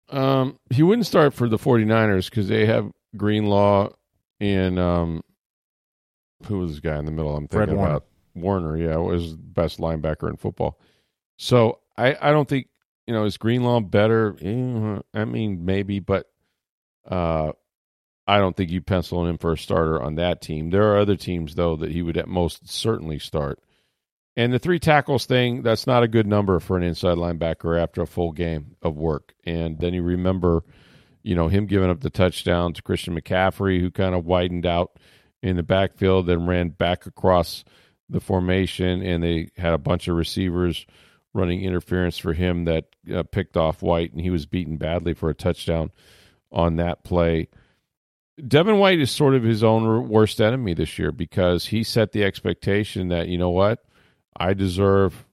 Um, 0.09 0.57
he 0.71 0.81
wouldn't 0.81 1.05
start 1.05 1.33
for 1.33 1.47
the 1.47 1.57
49ers 1.57 2.29
because 2.29 2.47
they 2.47 2.65
have 2.65 2.91
Greenlaw 3.15 3.89
and 4.39 4.79
um, 4.79 5.21
who 6.45 6.59
was 6.59 6.75
the 6.75 6.81
guy 6.81 6.97
in 6.97 7.05
the 7.05 7.11
middle? 7.11 7.35
I'm 7.35 7.47
thinking 7.47 7.75
Warner. 7.75 7.91
about 7.91 8.05
Warner. 8.35 8.77
Yeah, 8.77 8.97
was 8.97 9.35
best 9.35 9.79
linebacker 9.79 10.29
in 10.29 10.37
football. 10.37 10.79
So 11.37 11.79
I, 11.97 12.15
I 12.19 12.31
don't 12.31 12.47
think 12.47 12.67
you 13.07 13.13
know 13.13 13.25
is 13.25 13.37
Greenlaw 13.37 13.81
better. 13.81 14.35
Eh, 14.41 14.99
I 15.13 15.25
mean 15.25 15.65
maybe, 15.65 15.99
but 15.99 16.27
uh, 17.07 17.51
I 18.27 18.37
don't 18.37 18.55
think 18.55 18.69
you 18.69 18.81
pencil 18.81 19.25
him 19.25 19.37
for 19.37 19.53
a 19.53 19.57
starter 19.57 20.01
on 20.01 20.15
that 20.15 20.41
team. 20.41 20.69
There 20.69 20.93
are 20.93 20.99
other 20.99 21.15
teams 21.15 21.55
though 21.55 21.75
that 21.77 21.91
he 21.91 22.01
would 22.01 22.17
at 22.17 22.27
most 22.27 22.69
certainly 22.69 23.19
start. 23.19 23.59
And 24.35 24.53
the 24.53 24.59
three 24.59 24.79
tackles 24.79 25.25
thing, 25.25 25.63
that's 25.63 25.85
not 25.85 26.03
a 26.03 26.07
good 26.07 26.27
number 26.27 26.59
for 26.59 26.77
an 26.77 26.83
inside 26.83 27.17
linebacker 27.17 27.81
after 27.81 28.01
a 28.01 28.07
full 28.07 28.31
game 28.31 28.77
of 28.81 28.95
work. 28.95 29.33
And 29.43 29.77
then 29.79 29.93
you 29.93 30.01
remember, 30.01 30.63
you 31.23 31.35
know, 31.35 31.49
him 31.49 31.65
giving 31.65 31.89
up 31.89 31.99
the 31.99 32.09
touchdown 32.09 32.71
to 32.73 32.81
Christian 32.81 33.19
McCaffrey, 33.19 33.81
who 33.81 33.91
kind 33.91 34.15
of 34.15 34.25
widened 34.25 34.65
out 34.65 34.97
in 35.41 35.55
the 35.55 35.63
backfield, 35.63 36.27
then 36.27 36.45
ran 36.45 36.69
back 36.69 37.05
across 37.05 37.63
the 38.09 38.19
formation, 38.19 39.01
and 39.01 39.23
they 39.23 39.49
had 39.57 39.73
a 39.73 39.77
bunch 39.77 40.07
of 40.07 40.15
receivers 40.15 40.85
running 41.33 41.63
interference 41.63 42.17
for 42.17 42.33
him 42.33 42.65
that 42.65 42.85
uh, 43.13 43.23
picked 43.23 43.55
off 43.55 43.81
White, 43.81 44.11
and 44.11 44.21
he 44.21 44.29
was 44.29 44.45
beaten 44.45 44.77
badly 44.77 45.13
for 45.13 45.29
a 45.29 45.35
touchdown 45.35 45.91
on 46.51 46.77
that 46.77 47.03
play. 47.03 47.47
Devin 48.47 48.79
White 48.79 48.99
is 48.99 49.11
sort 49.11 49.35
of 49.35 49.43
his 49.43 49.63
own 49.63 50.09
worst 50.09 50.41
enemy 50.41 50.73
this 50.73 50.97
year 50.97 51.11
because 51.11 51.67
he 51.67 51.83
set 51.83 52.11
the 52.11 52.23
expectation 52.23 53.09
that 53.09 53.27
you 53.27 53.37
know 53.37 53.49
what, 53.49 53.83
I 54.35 54.53
deserve 54.53 55.25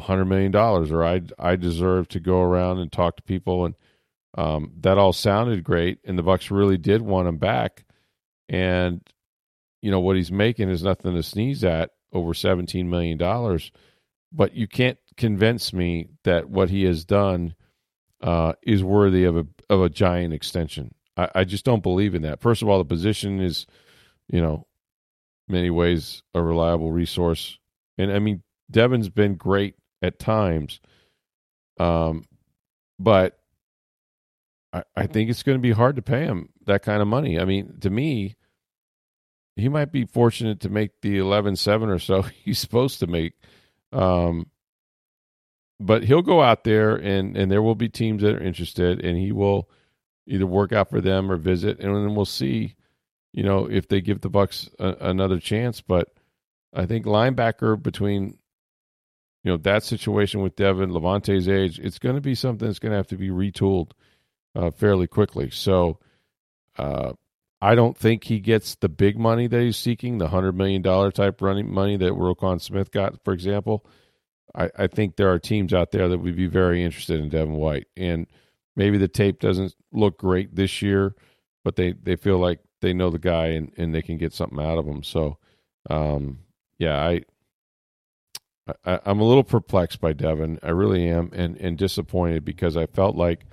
hundred 0.00 0.24
million 0.24 0.50
dollars, 0.50 0.90
or 0.90 1.04
I 1.04 1.22
I 1.38 1.56
deserve 1.56 2.08
to 2.08 2.20
go 2.20 2.40
around 2.40 2.78
and 2.78 2.90
talk 2.90 3.16
to 3.16 3.22
people, 3.22 3.66
and 3.66 3.74
um, 4.36 4.72
that 4.80 4.98
all 4.98 5.12
sounded 5.12 5.62
great, 5.62 5.98
and 6.04 6.18
the 6.18 6.22
Bucks 6.22 6.50
really 6.50 6.78
did 6.78 7.02
want 7.02 7.28
him 7.28 7.36
back, 7.36 7.84
and 8.48 9.02
you 9.82 9.90
know 9.90 10.00
what 10.00 10.16
he's 10.16 10.32
making 10.32 10.68
is 10.68 10.82
nothing 10.82 11.14
to 11.14 11.22
sneeze 11.22 11.64
at 11.64 11.90
over 12.12 12.34
17 12.34 12.88
million 12.88 13.18
dollars. 13.18 13.70
But 14.32 14.54
you 14.54 14.68
can't 14.68 14.98
convince 15.16 15.72
me 15.72 16.08
that 16.24 16.48
what 16.48 16.70
he 16.70 16.84
has 16.84 17.04
done 17.04 17.54
uh, 18.20 18.52
is 18.62 18.84
worthy 18.84 19.24
of 19.24 19.36
a 19.36 19.46
of 19.68 19.82
a 19.82 19.88
giant 19.88 20.34
extension. 20.34 20.94
I, 21.16 21.28
I, 21.36 21.44
just 21.44 21.64
don't 21.64 21.82
believe 21.82 22.14
in 22.14 22.22
that. 22.22 22.40
First 22.40 22.62
of 22.62 22.68
all 22.68 22.78
the 22.78 22.84
position 22.84 23.40
is 23.40 23.66
you 24.28 24.40
know 24.40 24.66
many 25.48 25.70
ways 25.70 26.22
a 26.34 26.42
reliable 26.42 26.92
resource. 26.92 27.58
And 27.98 28.12
i 28.12 28.18
mean 28.18 28.42
devin's 28.70 29.08
been 29.08 29.34
great 29.34 29.74
at 30.02 30.18
times. 30.18 30.80
Um 31.78 32.24
but 32.98 33.38
I, 34.72 34.84
I 34.94 35.06
think 35.06 35.30
it's 35.30 35.42
going 35.42 35.58
to 35.58 35.62
be 35.62 35.72
hard 35.72 35.96
to 35.96 36.02
pay 36.02 36.24
him 36.24 36.50
that 36.66 36.82
kind 36.82 37.02
of 37.02 37.08
money. 37.08 37.40
I 37.40 37.44
mean 37.44 37.78
to 37.80 37.90
me 37.90 38.36
he 39.56 39.68
might 39.68 39.92
be 39.92 40.04
fortunate 40.04 40.60
to 40.60 40.68
make 40.68 41.00
the 41.02 41.18
11-7 41.18 41.88
or 41.88 41.98
so 41.98 42.22
he's 42.44 42.58
supposed 42.58 43.00
to 43.00 43.06
make. 43.06 43.34
Um, 43.92 44.46
but 45.80 46.04
he'll 46.04 46.22
go 46.22 46.42
out 46.42 46.64
there 46.64 46.94
and 46.94 47.36
and 47.36 47.50
there 47.50 47.62
will 47.62 47.74
be 47.74 47.88
teams 47.88 48.22
that 48.22 48.34
are 48.34 48.42
interested 48.42 49.02
and 49.04 49.18
he 49.18 49.32
will 49.32 49.68
either 50.26 50.46
work 50.46 50.72
out 50.72 50.90
for 50.90 51.00
them 51.00 51.30
or 51.30 51.36
visit 51.36 51.80
and 51.80 51.94
then 51.96 52.14
we'll 52.14 52.26
see 52.26 52.76
you 53.32 53.42
know 53.42 53.66
if 53.66 53.88
they 53.88 54.00
give 54.00 54.20
the 54.20 54.28
Bucks 54.28 54.68
a, 54.78 54.94
another 55.00 55.40
chance 55.40 55.80
but 55.80 56.08
i 56.74 56.84
think 56.86 57.06
linebacker 57.06 57.82
between 57.82 58.38
you 59.42 59.50
know 59.50 59.56
that 59.56 59.82
situation 59.82 60.42
with 60.42 60.54
devin 60.54 60.92
lavonte's 60.92 61.48
age 61.48 61.78
it's 61.78 61.98
going 61.98 62.14
to 62.14 62.20
be 62.20 62.34
something 62.34 62.68
that's 62.68 62.78
going 62.78 62.90
to 62.92 62.96
have 62.96 63.08
to 63.08 63.16
be 63.16 63.30
retooled 63.30 63.92
uh, 64.54 64.70
fairly 64.70 65.06
quickly 65.06 65.50
so 65.50 65.98
Uh, 66.76 67.12
I 67.62 67.74
don't 67.74 67.96
think 67.96 68.24
he 68.24 68.40
gets 68.40 68.74
the 68.76 68.88
big 68.88 69.18
money 69.18 69.46
that 69.46 69.60
he's 69.60 69.76
seeking, 69.76 70.18
the 70.18 70.28
hundred 70.28 70.52
million 70.52 70.80
dollar 70.82 71.10
type 71.10 71.42
running 71.42 71.70
money 71.72 71.96
that 71.98 72.12
Roquan 72.12 72.60
Smith 72.60 72.90
got, 72.90 73.22
for 73.22 73.34
example. 73.34 73.84
I, 74.54 74.70
I 74.76 74.86
think 74.86 75.16
there 75.16 75.30
are 75.30 75.38
teams 75.38 75.74
out 75.74 75.90
there 75.92 76.08
that 76.08 76.18
would 76.18 76.36
be 76.36 76.46
very 76.46 76.82
interested 76.82 77.20
in 77.20 77.28
Devin 77.28 77.54
White, 77.54 77.86
and 77.96 78.26
maybe 78.76 78.98
the 78.98 79.08
tape 79.08 79.40
doesn't 79.40 79.74
look 79.92 80.18
great 80.18 80.56
this 80.56 80.80
year, 80.80 81.14
but 81.62 81.76
they, 81.76 81.92
they 81.92 82.16
feel 82.16 82.38
like 82.38 82.60
they 82.80 82.94
know 82.94 83.10
the 83.10 83.18
guy 83.18 83.48
and, 83.48 83.72
and 83.76 83.94
they 83.94 84.02
can 84.02 84.16
get 84.16 84.32
something 84.32 84.58
out 84.58 84.78
of 84.78 84.86
him. 84.86 85.02
So, 85.02 85.36
um, 85.90 86.38
yeah, 86.78 86.98
I, 86.98 87.22
I 88.84 89.00
I'm 89.04 89.20
a 89.20 89.24
little 89.24 89.44
perplexed 89.44 90.00
by 90.00 90.14
Devin. 90.14 90.60
I 90.62 90.70
really 90.70 91.06
am, 91.08 91.30
and 91.34 91.56
and 91.58 91.76
disappointed 91.76 92.44
because 92.44 92.76
I 92.76 92.86
felt 92.86 93.16
like, 93.16 93.44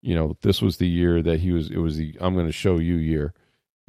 you 0.00 0.14
know, 0.16 0.36
this 0.42 0.60
was 0.60 0.78
the 0.78 0.88
year 0.88 1.22
that 1.22 1.40
he 1.40 1.52
was. 1.52 1.70
It 1.70 1.78
was 1.78 1.96
the 1.96 2.16
I'm 2.20 2.34
going 2.34 2.46
to 2.46 2.52
show 2.52 2.78
you 2.78 2.96
year 2.96 3.34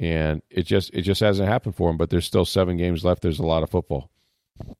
and 0.04 0.42
it 0.50 0.62
just 0.62 0.92
it 0.92 1.02
just 1.02 1.20
hasn't 1.20 1.48
happened 1.48 1.74
for 1.74 1.90
him. 1.90 1.96
But 1.96 2.10
there's 2.10 2.26
still 2.26 2.44
seven 2.44 2.76
games 2.76 3.04
left. 3.04 3.22
There's 3.22 3.38
a 3.38 3.46
lot 3.46 3.62
of 3.62 3.70
football. 3.70 4.10
All 4.66 4.76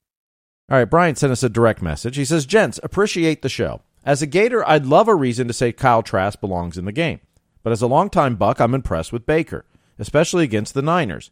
right, 0.77 0.89
Brian 0.89 1.15
sent 1.15 1.31
us 1.31 1.43
a 1.43 1.49
direct 1.49 1.81
message. 1.81 2.15
He 2.15 2.25
says, 2.25 2.45
"Gents, 2.45 2.79
appreciate 2.81 3.41
the 3.41 3.49
show. 3.49 3.81
As 4.03 4.21
a 4.21 4.27
Gator, 4.27 4.67
I'd 4.67 4.85
love 4.85 5.07
a 5.07 5.15
reason 5.15 5.47
to 5.47 5.53
say 5.53 5.71
Kyle 5.71 6.03
Trask 6.03 6.39
belongs 6.39 6.77
in 6.77 6.85
the 6.85 6.91
game, 6.91 7.19
but 7.63 7.73
as 7.73 7.81
a 7.81 7.87
longtime 7.87 8.35
Buck, 8.35 8.59
I'm 8.59 8.75
impressed 8.75 9.11
with 9.11 9.25
Baker, 9.25 9.65
especially 9.97 10.43
against 10.43 10.73
the 10.73 10.81
Niners. 10.81 11.31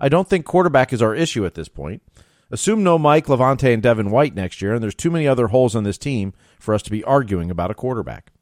I 0.00 0.08
don't 0.08 0.28
think 0.28 0.44
quarterback 0.44 0.92
is 0.92 1.02
our 1.02 1.14
issue 1.14 1.46
at 1.46 1.54
this 1.54 1.68
point." 1.68 2.02
Assume 2.50 2.84
no 2.84 2.98
Mike, 2.98 3.26
Lavonte 3.26 3.72
and 3.72 3.82
Devin 3.82 4.10
White 4.10 4.34
next 4.34 4.60
year, 4.60 4.74
and 4.74 4.82
there's 4.82 4.94
too 4.94 5.10
many 5.10 5.26
other 5.26 5.48
holes 5.48 5.74
on 5.74 5.84
this 5.84 5.98
team 5.98 6.34
for 6.60 6.74
us 6.74 6.82
to 6.82 6.90
be 6.90 7.02
arguing 7.02 7.50
about 7.50 7.70
a 7.70 7.74
quarterback. 7.74 8.33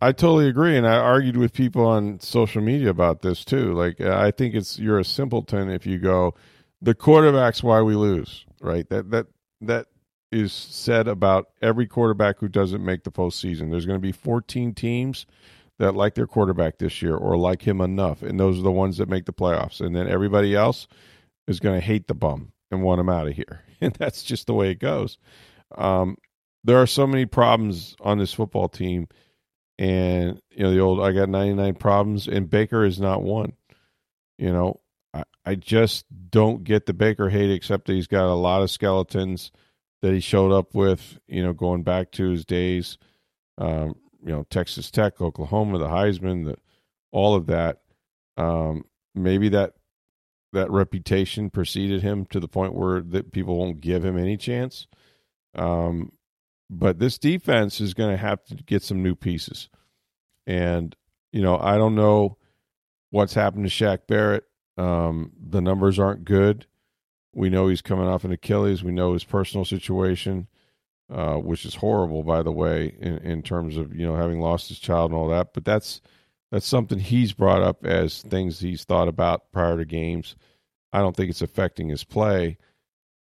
I 0.00 0.12
totally 0.12 0.48
agree, 0.48 0.76
and 0.76 0.86
I 0.86 0.96
argued 0.96 1.36
with 1.36 1.52
people 1.52 1.84
on 1.84 2.20
social 2.20 2.62
media 2.62 2.88
about 2.88 3.20
this 3.20 3.44
too. 3.44 3.74
Like, 3.74 4.00
I 4.00 4.30
think 4.30 4.54
it's 4.54 4.78
you're 4.78 4.98
a 4.98 5.04
simpleton 5.04 5.70
if 5.70 5.86
you 5.86 5.98
go, 5.98 6.34
the 6.80 6.94
quarterback's 6.94 7.62
why 7.62 7.82
we 7.82 7.94
lose, 7.94 8.46
right? 8.60 8.88
That 8.88 9.10
that 9.10 9.26
that 9.60 9.86
is 10.32 10.52
said 10.52 11.06
about 11.06 11.48
every 11.60 11.86
quarterback 11.86 12.38
who 12.38 12.48
doesn't 12.48 12.84
make 12.84 13.04
the 13.04 13.10
postseason. 13.10 13.70
There's 13.70 13.84
going 13.84 13.98
to 13.98 14.02
be 14.02 14.12
14 14.12 14.74
teams 14.74 15.26
that 15.78 15.94
like 15.96 16.14
their 16.14 16.26
quarterback 16.26 16.78
this 16.78 17.02
year 17.02 17.16
or 17.16 17.36
like 17.36 17.62
him 17.62 17.80
enough, 17.80 18.22
and 18.22 18.40
those 18.40 18.58
are 18.58 18.62
the 18.62 18.72
ones 18.72 18.96
that 18.98 19.08
make 19.08 19.26
the 19.26 19.32
playoffs. 19.32 19.80
And 19.80 19.94
then 19.94 20.08
everybody 20.08 20.54
else 20.54 20.86
is 21.46 21.60
going 21.60 21.78
to 21.78 21.86
hate 21.86 22.08
the 22.08 22.14
bum 22.14 22.52
and 22.70 22.82
want 22.82 23.00
him 23.00 23.10
out 23.10 23.28
of 23.28 23.34
here, 23.34 23.64
and 23.82 23.92
that's 23.94 24.22
just 24.22 24.46
the 24.46 24.54
way 24.54 24.70
it 24.70 24.78
goes. 24.78 25.18
Um, 25.76 26.16
there 26.64 26.80
are 26.80 26.86
so 26.86 27.06
many 27.06 27.26
problems 27.26 27.96
on 28.00 28.18
this 28.18 28.32
football 28.32 28.68
team 28.68 29.08
and 29.80 30.40
you 30.50 30.62
know 30.62 30.70
the 30.70 30.80
old 30.80 31.00
I 31.00 31.12
got 31.12 31.28
99 31.30 31.74
problems 31.74 32.28
and 32.28 32.48
Baker 32.48 32.84
is 32.84 33.00
not 33.00 33.22
one. 33.22 33.54
You 34.38 34.52
know, 34.52 34.80
I, 35.12 35.24
I 35.44 35.54
just 35.56 36.04
don't 36.30 36.62
get 36.62 36.86
the 36.86 36.92
Baker 36.92 37.30
hate 37.30 37.50
except 37.50 37.86
that 37.86 37.94
he's 37.94 38.06
got 38.06 38.30
a 38.30 38.34
lot 38.34 38.62
of 38.62 38.70
skeletons 38.70 39.50
that 40.02 40.12
he 40.12 40.20
showed 40.20 40.52
up 40.52 40.74
with, 40.74 41.18
you 41.26 41.42
know, 41.42 41.52
going 41.52 41.82
back 41.82 42.12
to 42.12 42.30
his 42.30 42.44
days 42.44 42.98
um, 43.58 43.94
you 44.24 44.32
know, 44.32 44.44
Texas 44.50 44.90
Tech, 44.90 45.20
Oklahoma, 45.20 45.78
the 45.78 45.88
Heisman, 45.88 46.44
the 46.44 46.56
all 47.12 47.34
of 47.34 47.46
that 47.46 47.80
um, 48.36 48.84
maybe 49.14 49.48
that 49.50 49.74
that 50.52 50.70
reputation 50.70 51.50
preceded 51.50 52.02
him 52.02 52.26
to 52.26 52.40
the 52.40 52.48
point 52.48 52.74
where 52.74 53.00
that 53.00 53.32
people 53.32 53.56
won't 53.56 53.80
give 53.80 54.04
him 54.04 54.18
any 54.18 54.36
chance. 54.36 54.86
Um, 55.54 56.12
but 56.70 57.00
this 57.00 57.18
defense 57.18 57.80
is 57.80 57.94
going 57.94 58.12
to 58.12 58.16
have 58.16 58.44
to 58.44 58.54
get 58.54 58.84
some 58.84 59.02
new 59.02 59.16
pieces. 59.16 59.68
And, 60.46 60.94
you 61.32 61.42
know, 61.42 61.58
I 61.58 61.76
don't 61.76 61.96
know 61.96 62.38
what's 63.10 63.34
happened 63.34 63.68
to 63.68 63.70
Shaq 63.70 64.06
Barrett. 64.06 64.44
Um, 64.78 65.32
the 65.36 65.60
numbers 65.60 65.98
aren't 65.98 66.24
good. 66.24 66.66
We 67.34 67.50
know 67.50 67.66
he's 67.66 67.82
coming 67.82 68.06
off 68.06 68.24
an 68.24 68.32
Achilles. 68.32 68.84
We 68.84 68.92
know 68.92 69.12
his 69.12 69.24
personal 69.24 69.64
situation, 69.64 70.46
uh, 71.12 71.36
which 71.36 71.64
is 71.64 71.74
horrible, 71.74 72.22
by 72.22 72.42
the 72.42 72.52
way, 72.52 72.94
in, 73.00 73.18
in 73.18 73.42
terms 73.42 73.76
of 73.76 73.94
you 73.94 74.06
know 74.06 74.16
having 74.16 74.40
lost 74.40 74.68
his 74.68 74.78
child 74.78 75.10
and 75.10 75.18
all 75.18 75.28
that. 75.28 75.52
But 75.52 75.64
that's 75.64 76.00
that's 76.50 76.66
something 76.66 76.98
he's 76.98 77.32
brought 77.32 77.62
up 77.62 77.84
as 77.84 78.22
things 78.22 78.60
he's 78.60 78.84
thought 78.84 79.06
about 79.08 79.52
prior 79.52 79.76
to 79.76 79.84
games. 79.84 80.34
I 80.92 81.00
don't 81.00 81.14
think 81.14 81.30
it's 81.30 81.42
affecting 81.42 81.88
his 81.88 82.02
play, 82.02 82.58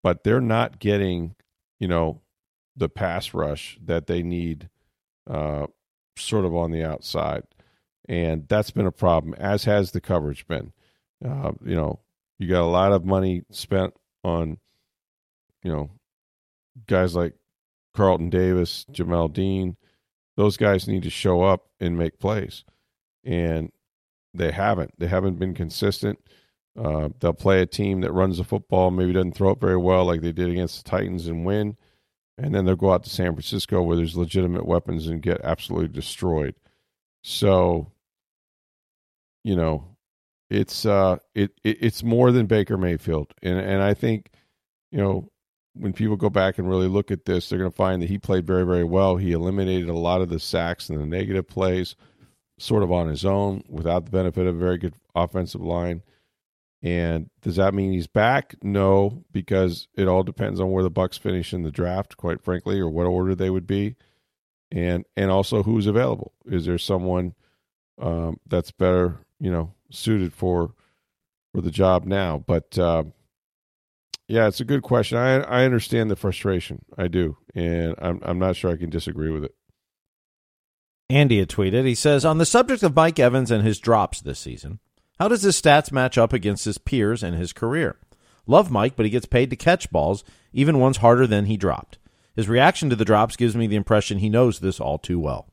but 0.04 0.24
they're 0.24 0.40
not 0.40 0.80
getting, 0.80 1.36
you 1.80 1.90
know, 1.90 2.22
the 2.78 2.88
pass 2.88 3.34
rush 3.34 3.78
that 3.84 4.08
they 4.08 4.22
need 4.24 4.70
uh, 5.30 5.68
sort 6.16 6.46
of 6.46 6.56
on 6.56 6.72
the 6.72 6.84
outside. 6.84 7.44
And 8.08 8.48
that's 8.48 8.72
been 8.72 8.86
a 8.86 8.92
problem, 8.92 9.34
as 9.34 9.66
has 9.66 9.92
the 9.92 10.00
coverage 10.00 10.48
been. 10.48 10.72
Uh, 11.24 11.52
you 11.66 11.76
know, 11.76 12.00
you 12.40 12.48
got 12.48 12.62
a 12.62 12.66
lot 12.66 12.94
of 12.94 13.04
money 13.04 13.44
spent 13.52 13.94
on, 14.24 14.60
you 15.64 15.72
know, 15.72 15.90
guys 16.86 17.16
like 17.16 17.34
Carlton 17.96 18.30
Davis, 18.30 18.86
Jamel 18.92 19.34
Dean. 19.34 19.76
Those 20.38 20.56
guys 20.56 20.88
need 20.88 21.04
to 21.04 21.10
show 21.10 21.42
up 21.42 21.66
and 21.80 21.98
make 21.98 22.20
plays. 22.20 22.64
And 23.26 23.72
they 24.34 24.52
haven't. 24.52 24.94
They 25.00 25.08
haven't 25.08 25.40
been 25.40 25.56
consistent. 25.56 26.20
Uh, 26.80 27.10
they'll 27.20 27.34
play 27.34 27.62
a 27.62 27.66
team 27.66 28.02
that 28.02 28.12
runs 28.12 28.38
the 28.38 28.44
football, 28.44 28.92
maybe 28.92 29.12
doesn't 29.12 29.36
throw 29.36 29.50
it 29.50 29.60
very 29.60 29.78
well 29.78 30.06
like 30.06 30.22
they 30.22 30.32
did 30.32 30.50
against 30.50 30.84
the 30.84 30.90
Titans 30.90 31.28
and 31.28 31.44
win 31.44 31.76
and 32.38 32.54
then 32.54 32.66
they'll 32.66 32.76
go 32.76 32.94
out 32.94 33.04
to 33.04 33.10
San 33.10 33.34
Francisco 33.34 33.82
where 33.82 33.98
there's 33.98 34.16
legitimate 34.16 34.66
weapons 34.66 35.08
and 35.08 35.22
get 35.22 35.42
absolutely 35.44 35.88
destroyed. 35.88 36.56
So, 37.24 37.92
you 39.44 39.56
know, 39.56 39.84
it's 40.50 40.86
uh, 40.86 41.18
it, 41.36 41.52
it 41.64 41.78
it's 41.82 42.04
more 42.04 42.32
than 42.32 42.46
Baker 42.46 42.78
Mayfield, 42.78 43.34
and 43.42 43.60
and 43.60 43.82
I 43.82 43.94
think, 43.94 44.30
you 44.92 45.00
know, 45.00 45.30
when 45.74 45.94
people 45.94 46.16
go 46.16 46.30
back 46.30 46.58
and 46.58 46.70
really 46.70 46.88
look 46.88 47.12
at 47.12 47.26
this, 47.26 47.50
they're 47.50 47.60
going 47.60 47.72
to 47.72 47.76
find 47.76 48.02
that 48.02 48.10
he 48.10 48.18
played 48.18 48.48
very 48.48 48.66
very 48.66 48.84
well. 48.84 49.18
He 49.18 49.34
eliminated 49.34 49.90
a 49.90 49.98
lot 49.98 50.22
of 50.22 50.30
the 50.30 50.40
sacks 50.40 50.90
and 50.90 51.00
the 51.00 51.06
negative 51.06 51.48
plays, 51.48 51.96
sort 52.60 52.84
of 52.84 52.92
on 52.92 53.10
his 53.10 53.26
own, 53.26 53.64
without 53.68 54.06
the 54.06 54.12
benefit 54.12 54.48
of 54.48 54.56
a 54.56 54.60
very 54.60 54.78
good 54.78 54.94
offensive 55.16 55.62
line. 55.62 56.02
And 56.84 57.30
does 57.42 57.56
that 57.56 57.74
mean 57.74 57.92
he's 57.92 58.08
back? 58.08 58.56
No, 58.62 59.24
because 59.32 59.88
it 59.96 60.08
all 60.08 60.24
depends 60.24 60.60
on 60.60 60.72
where 60.72 60.84
the 60.84 60.90
Bucks 60.90 61.18
finish 61.18 61.54
in 61.54 61.64
the 61.64 61.72
draft, 61.72 62.18
quite 62.18 62.44
frankly, 62.44 62.80
or 62.80 62.90
what 62.90 63.08
order 63.08 63.34
they 63.34 63.50
would 63.50 63.66
be, 63.66 63.96
and 64.72 65.04
and 65.16 65.32
also 65.32 65.64
who's 65.64 65.88
available. 65.88 66.34
Is 66.46 66.66
there 66.66 66.78
someone 66.78 67.34
um, 68.00 68.40
that's 68.46 68.72
better, 68.72 69.20
you 69.40 69.52
know, 69.52 69.74
suited 69.90 70.34
for 70.34 70.74
for 71.52 71.62
the 71.62 71.72
job 71.72 72.06
now? 72.06 72.44
But 72.46 72.78
uh, 72.78 73.06
yeah, 74.28 74.48
it's 74.48 74.60
a 74.60 74.66
good 74.66 74.84
question. 74.84 75.18
I 75.18 75.40
I 75.40 75.66
understand 75.66 76.12
the 76.12 76.16
frustration. 76.16 76.86
I 76.96 77.08
do, 77.08 77.38
and 77.56 77.96
I'm 77.98 78.20
I'm 78.22 78.38
not 78.40 78.56
sure 78.56 78.72
I 78.72 78.78
can 78.78 78.92
disagree 78.92 79.32
with 79.32 79.44
it. 79.44 79.56
Andy 81.10 81.40
had 81.40 81.50
tweeted. 81.50 81.86
He 81.86 81.96
says 81.96 82.24
on 82.24 82.38
the 82.38 82.46
subject 82.46 82.84
of 82.84 82.96
Mike 82.96 83.18
Evans 83.18 83.50
and 83.50 83.66
his 83.66 83.80
drops 83.80 84.22
this 84.22 84.40
season. 84.40 84.80
How 85.20 85.28
does 85.28 85.42
his 85.42 85.60
stats 85.60 85.92
match 85.92 86.18
up 86.18 86.34
against 86.34 86.66
his 86.66 86.78
peers 86.78 87.24
and 87.24 87.36
his 87.36 87.54
career? 87.54 87.98
Love 88.46 88.72
Mike, 88.72 88.96
but 88.96 89.06
he 89.06 89.10
gets 89.10 89.26
paid 89.26 89.50
to 89.50 89.56
catch 89.56 89.92
balls, 89.92 90.24
even 90.54 90.80
ones 90.80 90.98
harder 90.98 91.28
than 91.28 91.46
he 91.46 91.58
dropped. 91.58 91.98
His 92.36 92.48
reaction 92.48 92.90
to 92.90 92.96
the 92.96 93.06
drops 93.06 93.36
gives 93.36 93.56
me 93.56 93.68
the 93.68 93.76
impression 93.76 94.20
he 94.20 94.30
knows 94.30 94.60
this 94.60 94.80
all 94.80 94.98
too 94.98 95.20
well. 95.20 95.48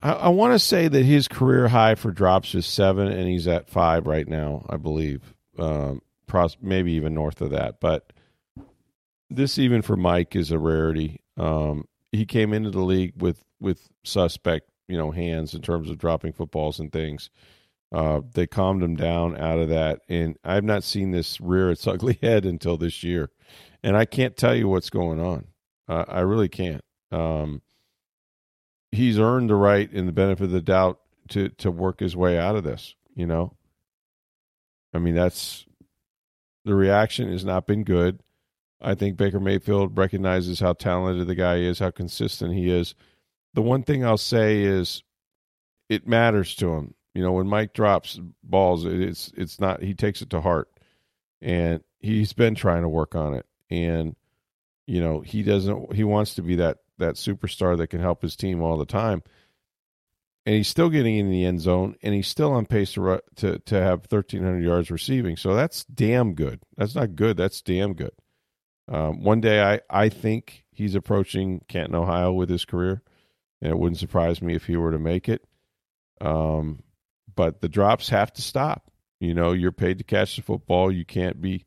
I, 0.00 0.12
I 0.12 0.28
want 0.28 0.54
to 0.54 0.58
say 0.58 0.88
that 0.88 1.04
his 1.04 1.28
career 1.28 1.68
high 1.68 1.96
for 1.96 2.12
drops 2.12 2.54
is 2.54 2.66
seven, 2.66 3.08
and 3.08 3.28
he's 3.28 3.48
at 3.48 3.68
five 3.68 4.06
right 4.06 4.28
now, 4.28 4.64
I 4.68 4.76
believe. 4.76 5.34
Um, 5.58 6.02
maybe 6.60 6.92
even 6.92 7.14
north 7.14 7.40
of 7.40 7.50
that. 7.50 7.80
But 7.80 8.12
this, 9.28 9.58
even 9.58 9.82
for 9.82 9.96
Mike, 9.96 10.36
is 10.36 10.52
a 10.52 10.58
rarity. 10.58 11.20
Um, 11.36 11.86
he 12.12 12.24
came 12.24 12.52
into 12.52 12.70
the 12.70 12.80
league 12.80 13.14
with 13.16 13.44
with 13.60 13.88
suspect, 14.04 14.70
you 14.86 14.96
know, 14.96 15.10
hands 15.10 15.52
in 15.52 15.62
terms 15.62 15.90
of 15.90 15.98
dropping 15.98 16.32
footballs 16.32 16.78
and 16.78 16.92
things. 16.92 17.28
Uh, 17.90 18.20
they 18.34 18.46
calmed 18.46 18.82
him 18.82 18.96
down 18.96 19.36
out 19.38 19.58
of 19.58 19.68
that, 19.70 20.00
and 20.08 20.36
I've 20.44 20.64
not 20.64 20.84
seen 20.84 21.10
this 21.10 21.40
rear 21.40 21.70
its 21.70 21.86
ugly 21.86 22.18
head 22.22 22.44
until 22.44 22.76
this 22.76 23.02
year, 23.02 23.30
and 23.82 23.96
I 23.96 24.04
can't 24.04 24.36
tell 24.36 24.54
you 24.54 24.68
what's 24.68 24.90
going 24.90 25.20
on. 25.20 25.46
Uh, 25.88 26.04
I 26.06 26.20
really 26.20 26.50
can't. 26.50 26.84
Um, 27.10 27.62
he's 28.92 29.18
earned 29.18 29.48
the 29.48 29.54
right 29.54 29.90
and 29.90 30.06
the 30.06 30.12
benefit 30.12 30.44
of 30.44 30.50
the 30.50 30.60
doubt 30.60 31.00
to 31.28 31.48
to 31.50 31.70
work 31.70 32.00
his 32.00 32.16
way 32.16 32.38
out 32.38 32.56
of 32.56 32.64
this. 32.64 32.94
You 33.14 33.26
know, 33.26 33.54
I 34.92 34.98
mean 34.98 35.14
that's 35.14 35.66
the 36.64 36.74
reaction 36.74 37.30
has 37.32 37.44
not 37.44 37.66
been 37.66 37.84
good. 37.84 38.20
I 38.80 38.94
think 38.94 39.16
Baker 39.16 39.40
Mayfield 39.40 39.96
recognizes 39.96 40.60
how 40.60 40.74
talented 40.74 41.26
the 41.26 41.34
guy 41.34 41.56
is, 41.56 41.78
how 41.78 41.90
consistent 41.90 42.54
he 42.54 42.70
is. 42.70 42.94
The 43.54 43.62
one 43.62 43.82
thing 43.82 44.04
I'll 44.04 44.18
say 44.18 44.62
is 44.62 45.02
it 45.88 46.06
matters 46.06 46.54
to 46.56 46.74
him. 46.74 46.94
You 47.18 47.24
know, 47.24 47.32
when 47.32 47.48
Mike 47.48 47.74
drops 47.74 48.20
balls, 48.44 48.84
it's 48.84 49.32
it's 49.36 49.60
not 49.60 49.82
he 49.82 49.92
takes 49.94 50.22
it 50.22 50.30
to 50.30 50.40
heart, 50.40 50.68
and 51.42 51.82
he's 51.98 52.32
been 52.32 52.54
trying 52.54 52.82
to 52.82 52.88
work 52.88 53.16
on 53.16 53.34
it. 53.34 53.44
And 53.70 54.14
you 54.86 55.00
know, 55.00 55.20
he 55.20 55.42
doesn't. 55.42 55.94
He 55.94 56.04
wants 56.04 56.36
to 56.36 56.42
be 56.42 56.54
that 56.56 56.78
that 56.98 57.16
superstar 57.16 57.76
that 57.78 57.88
can 57.88 58.00
help 58.00 58.22
his 58.22 58.36
team 58.36 58.62
all 58.62 58.78
the 58.78 58.86
time. 58.86 59.24
and 60.46 60.54
he's 60.56 60.68
still 60.68 60.88
getting 60.90 61.16
in 61.18 61.30
the 61.30 61.44
end 61.44 61.60
zone, 61.60 61.96
and 62.02 62.14
he's 62.14 62.28
still 62.28 62.52
on 62.52 62.66
pace 62.66 62.92
to 62.94 63.20
to 63.36 63.58
to 63.58 63.74
have 63.74 64.06
1,300 64.08 64.62
yards 64.62 64.90
receiving. 64.90 65.36
So 65.36 65.54
that's 65.54 65.84
damn 65.86 66.34
good. 66.34 66.60
That's 66.76 66.94
not 66.94 67.16
good. 67.16 67.36
That's 67.36 67.60
damn 67.62 67.94
good. 67.94 68.12
Um, 68.88 69.22
one 69.24 69.40
day, 69.40 69.60
I 69.62 69.80
I 69.90 70.08
think 70.08 70.64
he's 70.72 70.94
approaching 70.94 71.62
Canton, 71.68 71.96
Ohio, 71.96 72.32
with 72.32 72.48
his 72.48 72.64
career, 72.64 73.02
and 73.60 73.72
it 73.72 73.78
wouldn't 73.78 73.98
surprise 73.98 74.40
me 74.40 74.54
if 74.54 74.66
he 74.66 74.76
were 74.76 74.92
to 74.92 74.98
make 75.00 75.28
it. 75.28 75.44
Um, 76.20 76.82
but 77.38 77.60
the 77.60 77.68
drops 77.68 78.08
have 78.08 78.32
to 78.32 78.42
stop. 78.42 78.90
You 79.20 79.32
know, 79.32 79.52
you're 79.52 79.70
paid 79.70 79.98
to 79.98 80.04
catch 80.04 80.34
the 80.34 80.42
football. 80.42 80.90
You 80.90 81.04
can't 81.04 81.40
be 81.40 81.64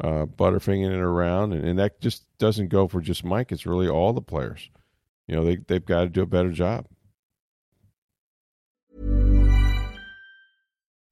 uh, 0.00 0.26
butterfingering 0.26 0.92
it 0.92 1.00
around, 1.00 1.52
and, 1.52 1.66
and 1.66 1.78
that 1.80 2.00
just 2.00 2.24
doesn't 2.38 2.68
go 2.68 2.86
for 2.86 3.00
just 3.00 3.24
Mike. 3.24 3.50
It's 3.50 3.66
really 3.66 3.88
all 3.88 4.12
the 4.12 4.22
players. 4.22 4.70
You 5.26 5.34
know, 5.34 5.44
they 5.44 5.56
they've 5.56 5.84
got 5.84 6.02
to 6.02 6.08
do 6.08 6.22
a 6.22 6.26
better 6.26 6.52
job. 6.52 6.86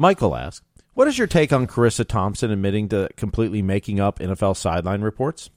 Michael 0.00 0.34
asks, 0.34 0.64
"What 0.94 1.08
is 1.08 1.18
your 1.18 1.26
take 1.26 1.52
on 1.52 1.66
Charissa 1.66 2.08
Thompson 2.08 2.50
admitting 2.50 2.88
to 2.88 3.10
completely 3.16 3.60
making 3.60 4.00
up 4.00 4.18
NFL 4.18 4.56
sideline 4.56 5.02
reports?" 5.02 5.50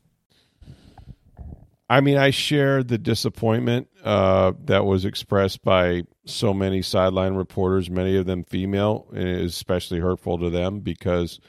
I 1.90 2.02
mean, 2.02 2.18
I 2.18 2.32
share 2.32 2.84
the 2.84 2.98
disappointment 2.98 3.88
uh, 4.04 4.52
that 4.66 4.84
was 4.84 5.06
expressed 5.06 5.64
by 5.64 6.04
so 6.26 6.54
many 6.54 6.82
sideline 6.82 7.36
reporters, 7.36 7.90
many 7.90 8.18
of 8.18 8.26
them 8.26 8.44
female, 8.44 9.08
and 9.12 9.26
it 9.26 9.42
is 9.42 9.54
especially 9.54 10.00
hurtful 10.00 10.38
to 10.40 10.50
them 10.50 10.82
because, 10.82 11.40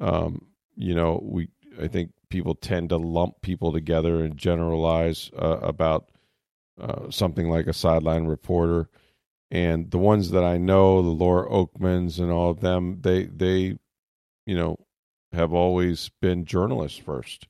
um, 0.00 0.46
you 0.76 0.94
know, 0.94 1.20
we 1.24 1.48
I 1.82 1.88
think 1.88 2.12
people 2.28 2.54
tend 2.54 2.90
to 2.90 2.96
lump 2.96 3.42
people 3.42 3.72
together 3.72 4.22
and 4.22 4.36
generalize 4.36 5.32
uh, 5.36 5.58
about 5.62 6.12
uh, 6.80 7.10
something 7.10 7.50
like 7.50 7.66
a 7.66 7.72
sideline 7.72 8.26
reporter. 8.26 8.88
And 9.50 9.90
the 9.90 9.98
ones 9.98 10.30
that 10.32 10.44
I 10.44 10.58
know, 10.58 11.02
the 11.02 11.08
Laura 11.08 11.48
Okmins 11.48 12.18
and 12.18 12.32
all 12.32 12.50
of 12.50 12.60
them, 12.60 13.00
they 13.02 13.24
they, 13.24 13.78
you 14.44 14.56
know, 14.56 14.76
have 15.32 15.52
always 15.52 16.10
been 16.20 16.44
journalists 16.44 16.98
first 16.98 17.46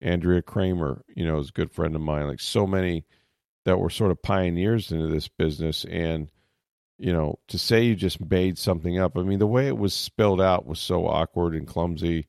Andrea 0.00 0.42
Kremer, 0.42 1.02
you 1.14 1.26
know, 1.26 1.38
is 1.38 1.48
a 1.48 1.52
good 1.52 1.72
friend 1.72 1.94
of 1.94 2.02
mine. 2.02 2.28
Like 2.28 2.40
so 2.40 2.66
many 2.66 3.04
that 3.64 3.78
were 3.78 3.90
sort 3.90 4.10
of 4.10 4.22
pioneers 4.22 4.92
into 4.92 5.08
this 5.08 5.28
business. 5.28 5.84
And, 5.84 6.30
you 6.98 7.12
know, 7.12 7.38
to 7.48 7.58
say 7.58 7.82
you 7.82 7.94
just 7.94 8.20
made 8.30 8.58
something 8.58 8.98
up, 8.98 9.16
I 9.16 9.22
mean, 9.22 9.38
the 9.38 9.46
way 9.46 9.66
it 9.66 9.76
was 9.76 9.94
spelled 9.94 10.40
out 10.40 10.66
was 10.66 10.78
so 10.78 11.06
awkward 11.06 11.54
and 11.54 11.66
clumsy. 11.66 12.26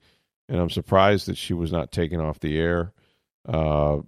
And 0.48 0.60
I'm 0.60 0.70
surprised 0.70 1.28
that 1.28 1.38
she 1.38 1.54
was 1.54 1.72
not 1.72 1.92
taken 1.92 2.20
off 2.20 2.40
the 2.40 2.58
air. 2.58 2.94
Uh, 3.48 4.00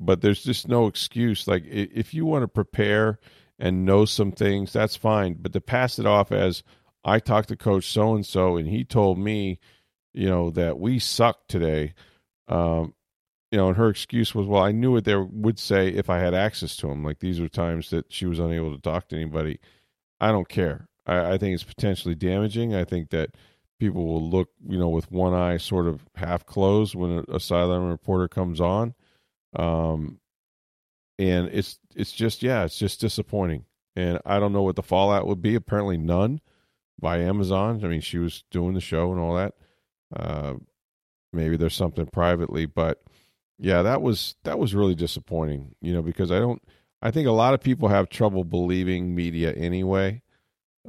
but 0.00 0.20
there's 0.20 0.42
just 0.42 0.66
no 0.66 0.86
excuse. 0.86 1.46
Like, 1.46 1.64
if 1.66 2.14
you 2.14 2.24
want 2.24 2.42
to 2.42 2.48
prepare 2.48 3.18
and 3.60 3.84
know 3.84 4.04
some 4.04 4.32
things, 4.32 4.72
that's 4.72 4.96
fine. 4.96 5.36
But 5.40 5.52
to 5.52 5.60
pass 5.60 5.98
it 5.98 6.06
off 6.06 6.32
as 6.32 6.64
I 7.04 7.20
talked 7.20 7.48
to 7.48 7.56
Coach 7.56 7.84
so 7.84 8.14
and 8.14 8.26
so 8.26 8.56
and 8.56 8.66
he 8.68 8.84
told 8.84 9.18
me, 9.18 9.60
you 10.12 10.28
know, 10.28 10.50
that 10.50 10.78
we 10.80 10.98
suck 10.98 11.46
today 11.46 11.94
um, 12.50 12.94
you 13.50 13.58
know, 13.58 13.68
and 13.68 13.76
her 13.76 13.88
excuse 13.88 14.34
was, 14.34 14.46
well, 14.46 14.62
I 14.62 14.72
knew 14.72 14.92
what 14.92 15.04
they 15.04 15.16
would 15.16 15.58
say 15.58 15.88
if 15.88 16.08
I 16.10 16.18
had 16.18 16.34
access 16.34 16.76
to 16.76 16.88
them. 16.88 17.04
Like 17.04 17.20
these 17.20 17.40
were 17.40 17.48
times 17.48 17.90
that 17.90 18.12
she 18.12 18.26
was 18.26 18.38
unable 18.38 18.74
to 18.74 18.80
talk 18.80 19.08
to 19.08 19.16
anybody. 19.16 19.58
I 20.20 20.30
don't 20.30 20.48
care. 20.48 20.88
I, 21.06 21.32
I 21.32 21.38
think 21.38 21.54
it's 21.54 21.64
potentially 21.64 22.14
damaging. 22.14 22.74
I 22.74 22.84
think 22.84 23.10
that 23.10 23.30
people 23.78 24.04
will 24.06 24.28
look, 24.28 24.50
you 24.68 24.78
know, 24.78 24.88
with 24.88 25.10
one 25.10 25.34
eye 25.34 25.56
sort 25.56 25.86
of 25.86 26.06
half 26.14 26.46
closed 26.46 26.94
when 26.94 27.24
a, 27.28 27.36
a 27.36 27.40
sideline 27.40 27.88
reporter 27.88 28.28
comes 28.28 28.60
on. 28.60 28.94
Um, 29.56 30.20
and 31.20 31.48
it's 31.52 31.78
it's 31.94 32.12
just 32.12 32.42
yeah, 32.42 32.64
it's 32.64 32.78
just 32.78 33.00
disappointing. 33.00 33.64
And 33.96 34.20
I 34.24 34.38
don't 34.38 34.52
know 34.52 34.62
what 34.62 34.76
the 34.76 34.82
fallout 34.82 35.26
would 35.26 35.42
be. 35.42 35.54
Apparently, 35.54 35.98
none 35.98 36.40
by 36.98 37.18
Amazon. 37.18 37.80
I 37.84 37.88
mean, 37.88 38.00
she 38.00 38.18
was 38.18 38.44
doing 38.50 38.74
the 38.74 38.80
show 38.80 39.12
and 39.12 39.20
all 39.20 39.34
that. 39.34 39.54
Uh, 40.14 40.54
maybe 41.32 41.56
there's 41.56 41.74
something 41.74 42.06
privately 42.06 42.66
but 42.66 43.02
yeah 43.58 43.82
that 43.82 44.02
was 44.02 44.34
that 44.44 44.58
was 44.58 44.74
really 44.74 44.94
disappointing 44.94 45.74
you 45.80 45.92
know 45.92 46.02
because 46.02 46.30
i 46.30 46.38
don't 46.38 46.62
i 47.02 47.10
think 47.10 47.26
a 47.26 47.32
lot 47.32 47.54
of 47.54 47.60
people 47.60 47.88
have 47.88 48.08
trouble 48.08 48.44
believing 48.44 49.14
media 49.14 49.52
anyway 49.52 50.22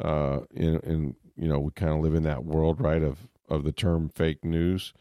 uh 0.02 0.40
and 0.56 1.16
you 1.36 1.48
know 1.48 1.60
we 1.60 1.72
kind 1.72 1.92
of 1.92 2.00
live 2.00 2.16
in 2.16 2.24
that 2.24 2.44
world 2.46 2.82
right 2.82 3.04
of 3.04 3.28
of 3.50 3.64
the 3.64 3.72
term 3.72 4.10
fake 4.10 4.44
news 4.44 4.94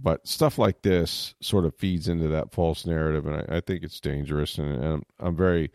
but 0.00 0.26
stuff 0.26 0.58
like 0.58 0.82
this 0.82 1.34
sort 1.40 1.64
of 1.64 1.74
feeds 1.74 2.08
into 2.08 2.28
that 2.28 2.52
false 2.52 2.86
narrative 2.86 3.26
and 3.26 3.36
i, 3.36 3.56
I 3.56 3.60
think 3.60 3.82
it's 3.82 4.00
dangerous 4.00 4.58
and, 4.58 4.74
and 4.74 4.84
I'm, 4.84 5.02
I'm 5.18 5.36
very 5.36 5.70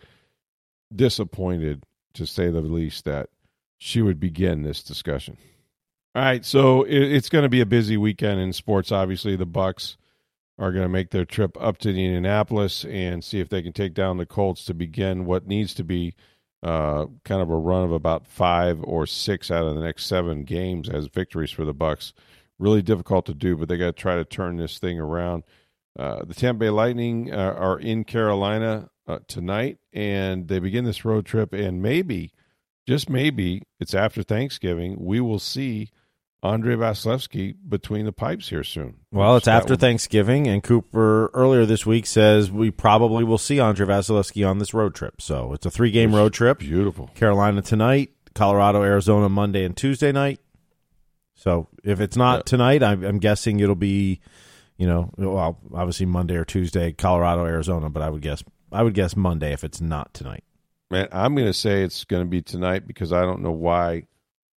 disappointed 0.96 1.84
to 2.14 2.26
say 2.26 2.50
the 2.50 2.62
least 2.62 3.06
that 3.06 3.30
she 3.78 4.02
would 4.02 4.20
begin 4.20 4.64
this 4.64 4.84
discussion 4.84 5.38
all 6.16 6.22
right, 6.22 6.46
so 6.46 6.84
it, 6.84 7.02
it's 7.02 7.30
going 7.30 7.42
to 7.42 7.50
be 7.50 7.62
a 7.62 7.66
busy 7.66 7.98
weekend 7.98 8.40
in 8.40 8.54
sports. 8.54 8.92
Obviously, 8.92 9.36
the 9.36 9.48
Bucks 9.48 9.98
are 10.60 10.72
going 10.72 10.84
to 10.84 10.90
make 10.90 11.10
their 11.10 11.26
trip 11.26 11.58
up 11.60 11.80
to 11.80 11.90
Indianapolis 11.90 12.86
and 12.86 13.24
see 13.24 13.40
if 13.40 13.50
they 13.50 13.64
can 13.64 13.74
take 13.74 13.96
down 13.96 14.18
the 14.18 14.26
Colts 14.28 14.64
to 14.66 14.76
begin 14.76 15.26
what 15.26 15.48
needs 15.48 15.74
to 15.74 15.84
be 15.84 16.14
uh, 16.62 17.08
kind 17.26 17.42
of 17.42 17.50
a 17.50 17.58
run 17.58 17.84
of 17.84 17.92
about 17.92 18.28
five 18.28 18.80
or 18.84 19.08
six 19.08 19.50
out 19.50 19.66
of 19.66 19.74
the 19.74 19.82
next 19.82 20.06
seven 20.06 20.44
games 20.44 20.88
as 20.88 21.08
victories 21.08 21.50
for 21.50 21.66
the 21.66 21.74
Bucks. 21.74 22.14
Really 22.64 22.82
difficult 22.82 23.26
to 23.26 23.34
do, 23.34 23.58
but 23.58 23.68
they 23.68 23.76
got 23.76 23.88
to 23.88 23.92
try 23.92 24.16
to 24.16 24.24
turn 24.24 24.56
this 24.56 24.80
thing 24.80 24.98
around. 24.98 25.44
Uh, 26.00 26.24
the 26.24 26.34
Tampa 26.34 26.60
Bay 26.60 26.70
Lightning 26.70 27.30
uh, 27.30 27.54
are 27.58 27.78
in 27.78 28.06
Carolina 28.06 28.90
uh, 29.06 29.20
tonight, 29.28 29.80
and 29.92 30.48
they 30.48 30.60
begin 30.60 30.86
this 30.86 31.04
road 31.04 31.26
trip. 31.26 31.52
And 31.52 31.82
maybe, 31.82 32.32
just 32.88 33.10
maybe, 33.10 33.64
it's 33.82 33.94
after 33.94 34.24
Thanksgiving. 34.24 34.96
We 34.98 35.20
will 35.20 35.40
see 35.40 35.90
Andrei 36.42 36.76
Vasilevskiy 36.76 37.56
between 37.68 38.06
the 38.06 38.14
pipes 38.14 38.48
here 38.48 38.64
soon. 38.64 38.96
Well, 39.12 39.36
it's 39.36 39.48
after 39.50 39.76
Thanksgiving, 39.76 40.48
and 40.48 40.64
Cooper 40.64 41.32
earlier 41.34 41.66
this 41.66 41.86
week 41.86 42.06
says 42.06 42.50
we 42.50 42.72
probably 42.72 43.26
will 43.26 43.38
see 43.38 43.60
Andrei 43.60 43.88
Vasilevskiy 43.88 44.50
on 44.50 44.60
this 44.60 44.74
road 44.74 44.96
trip. 44.96 45.22
So 45.22 45.52
it's 45.52 45.66
a 45.66 45.72
three 45.72 45.92
game 45.92 46.16
road 46.16 46.32
trip. 46.32 46.60
Beautiful. 46.60 47.08
Carolina 47.14 47.62
tonight, 47.62 48.12
Colorado, 48.34 48.84
Arizona 48.84 49.28
Monday 49.28 49.66
and 49.66 49.76
Tuesday 49.76 50.14
night. 50.14 50.40
So 51.36 51.68
if 51.84 52.00
it's 52.00 52.16
not 52.16 52.40
yeah. 52.40 52.44
tonight, 52.44 52.84
I'm, 52.84 53.04
I'm, 53.04 53.20
guessing 53.20 53.60
it'll 53.60 53.76
be, 53.76 54.22
you 54.78 54.88
know, 54.88 55.12
well, 55.18 55.58
obviously 55.74 56.06
Monday 56.06 56.36
or 56.36 56.46
Tuesday, 56.46 56.92
Colorado, 56.92 57.46
Arizona. 57.46 57.90
But 57.90 58.04
I 58.04 58.10
would 58.10 58.22
guess 58.22 58.44
I 58.72 58.84
would 58.84 58.94
guess 58.94 59.16
Monday 59.16 59.54
if 59.54 59.64
it's 59.64 59.82
not 59.82 60.14
tonight. 60.14 60.44
Man, 60.92 61.08
I'm 61.12 61.36
going 61.36 61.48
to 61.48 61.54
say 61.54 61.84
it's 61.84 62.04
going 62.04 62.24
to 62.24 62.30
be 62.30 62.42
tonight 62.42 62.88
because 62.88 63.12
I 63.12 63.22
don't 63.22 63.42
know 63.42 63.52
why 63.52 64.08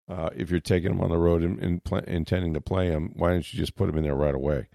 uh, 0.08 0.30
if 0.36 0.50
you're 0.50 0.60
taking 0.60 0.90
them 0.90 1.00
on 1.00 1.10
the 1.10 1.18
road 1.18 1.42
and, 1.42 1.58
and 1.62 1.82
pl- 1.82 1.98
intending 1.98 2.54
to 2.54 2.60
play 2.60 2.90
them, 2.90 3.12
why 3.14 3.30
don't 3.30 3.52
you 3.52 3.58
just 3.58 3.74
put 3.74 3.86
them 3.86 3.96
in 3.96 4.04
there 4.04 4.14
right 4.14 4.34
away? 4.34 4.68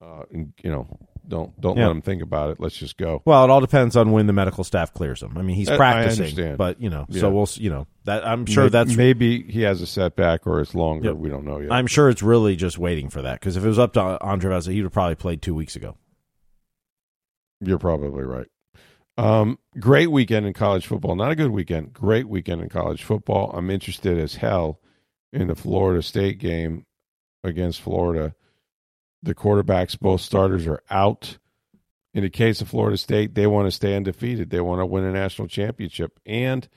Uh, 0.00 0.24
and 0.32 0.52
you 0.62 0.70
know, 0.70 0.98
don't 1.26 1.58
don't 1.60 1.76
yeah. 1.76 1.86
let 1.86 1.92
him 1.92 2.02
think 2.02 2.22
about 2.22 2.50
it. 2.50 2.60
Let's 2.60 2.76
just 2.76 2.96
go. 2.96 3.22
Well, 3.24 3.44
it 3.44 3.50
all 3.50 3.60
depends 3.60 3.96
on 3.96 4.12
when 4.12 4.26
the 4.26 4.32
medical 4.32 4.64
staff 4.64 4.92
clears 4.92 5.22
him. 5.22 5.36
I 5.36 5.42
mean, 5.42 5.56
he's 5.56 5.70
practicing, 5.70 6.56
but 6.56 6.80
you 6.80 6.90
know, 6.90 7.06
yeah. 7.08 7.20
so 7.20 7.30
we'll 7.30 7.48
you 7.54 7.70
know 7.70 7.86
that 8.04 8.26
I'm 8.26 8.46
sure 8.46 8.64
maybe, 8.64 8.70
that's 8.70 8.96
maybe 8.96 9.42
he 9.42 9.62
has 9.62 9.80
a 9.80 9.86
setback 9.86 10.46
or 10.46 10.60
it's 10.60 10.74
longer. 10.74 11.08
Yep. 11.08 11.16
We 11.16 11.28
don't 11.28 11.44
know 11.44 11.60
yet. 11.60 11.72
I'm 11.72 11.86
sure 11.86 12.08
it's 12.08 12.22
really 12.22 12.56
just 12.56 12.78
waiting 12.78 13.08
for 13.08 13.22
that 13.22 13.40
because 13.40 13.56
if 13.56 13.64
it 13.64 13.68
was 13.68 13.78
up 13.78 13.92
to 13.94 14.20
Andre 14.22 14.54
Vazza, 14.54 14.72
he 14.72 14.80
would 14.80 14.86
have 14.86 14.92
probably 14.92 15.14
played 15.14 15.42
two 15.42 15.54
weeks 15.54 15.76
ago. 15.76 15.96
You're 17.60 17.78
probably 17.78 18.24
right. 18.24 18.48
Um, 19.18 19.58
great 19.78 20.10
weekend 20.10 20.46
in 20.46 20.52
college 20.52 20.86
football. 20.86 21.14
Not 21.14 21.30
a 21.30 21.36
good 21.36 21.50
weekend. 21.50 21.92
Great 21.92 22.28
weekend 22.28 22.62
in 22.62 22.68
college 22.68 23.02
football. 23.04 23.52
I'm 23.54 23.70
interested 23.70 24.18
as 24.18 24.36
hell 24.36 24.80
in 25.32 25.48
the 25.48 25.54
Florida 25.54 26.02
State 26.02 26.38
game 26.38 26.86
against 27.44 27.80
Florida. 27.80 28.34
The 29.22 29.34
quarterbacks, 29.34 29.98
both 29.98 30.20
starters, 30.20 30.66
are 30.66 30.82
out. 30.90 31.38
In 32.14 32.22
the 32.22 32.30
case 32.30 32.60
of 32.60 32.68
Florida 32.68 32.96
State, 32.96 33.34
they 33.34 33.46
want 33.46 33.66
to 33.66 33.70
stay 33.70 33.96
undefeated. 33.96 34.50
They 34.50 34.60
want 34.60 34.80
to 34.80 34.86
win 34.86 35.04
a 35.04 35.12
national 35.12 35.48
championship. 35.48 36.20
And 36.26 36.68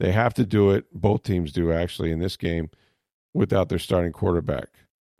they 0.00 0.12
have 0.12 0.32
to 0.34 0.46
do 0.46 0.70
it, 0.70 0.86
both 0.92 1.24
teams 1.24 1.52
do 1.52 1.72
actually, 1.72 2.12
in 2.12 2.20
this 2.20 2.36
game, 2.36 2.70
without 3.34 3.68
their 3.68 3.78
starting 3.78 4.12
quarterback. 4.12 4.68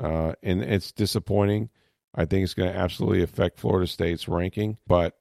Uh, 0.01 0.35
and 0.43 0.63
it's 0.63 0.93
disappointing. 0.93 1.71
I 2.15 2.25
think 2.25 2.45
it's 2.45 2.55
going 2.55 2.73
to 2.73 2.79
absolutely 2.79 3.23
affect 3.23 3.59
Florida 3.59 3.87
State's 3.87 4.29
ranking, 4.29 4.79
but 4.87 5.19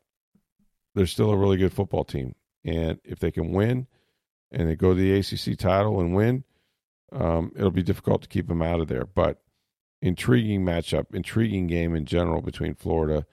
they're 0.95 1.05
still 1.05 1.31
a 1.31 1.37
really 1.37 1.57
good 1.57 1.73
football 1.73 2.03
team. 2.03 2.35
And 2.63 2.99
if 3.03 3.19
they 3.19 3.31
can 3.31 3.51
win 3.51 3.87
and 4.51 4.69
they 4.69 4.75
go 4.75 4.93
to 4.93 4.99
the 4.99 5.13
ACC 5.13 5.57
title 5.57 5.99
and 5.99 6.15
win, 6.15 6.43
um, 7.11 7.51
it'll 7.55 7.71
be 7.71 7.83
difficult 7.83 8.21
to 8.23 8.27
keep 8.27 8.47
them 8.47 8.61
out 8.61 8.79
of 8.79 8.87
there. 8.87 9.05
But 9.05 9.41
intriguing 10.01 10.63
matchup, 10.63 11.13
intriguing 11.13 11.67
game 11.67 11.95
in 11.95 12.05
general 12.05 12.41
between 12.41 12.75
Florida 12.75 13.25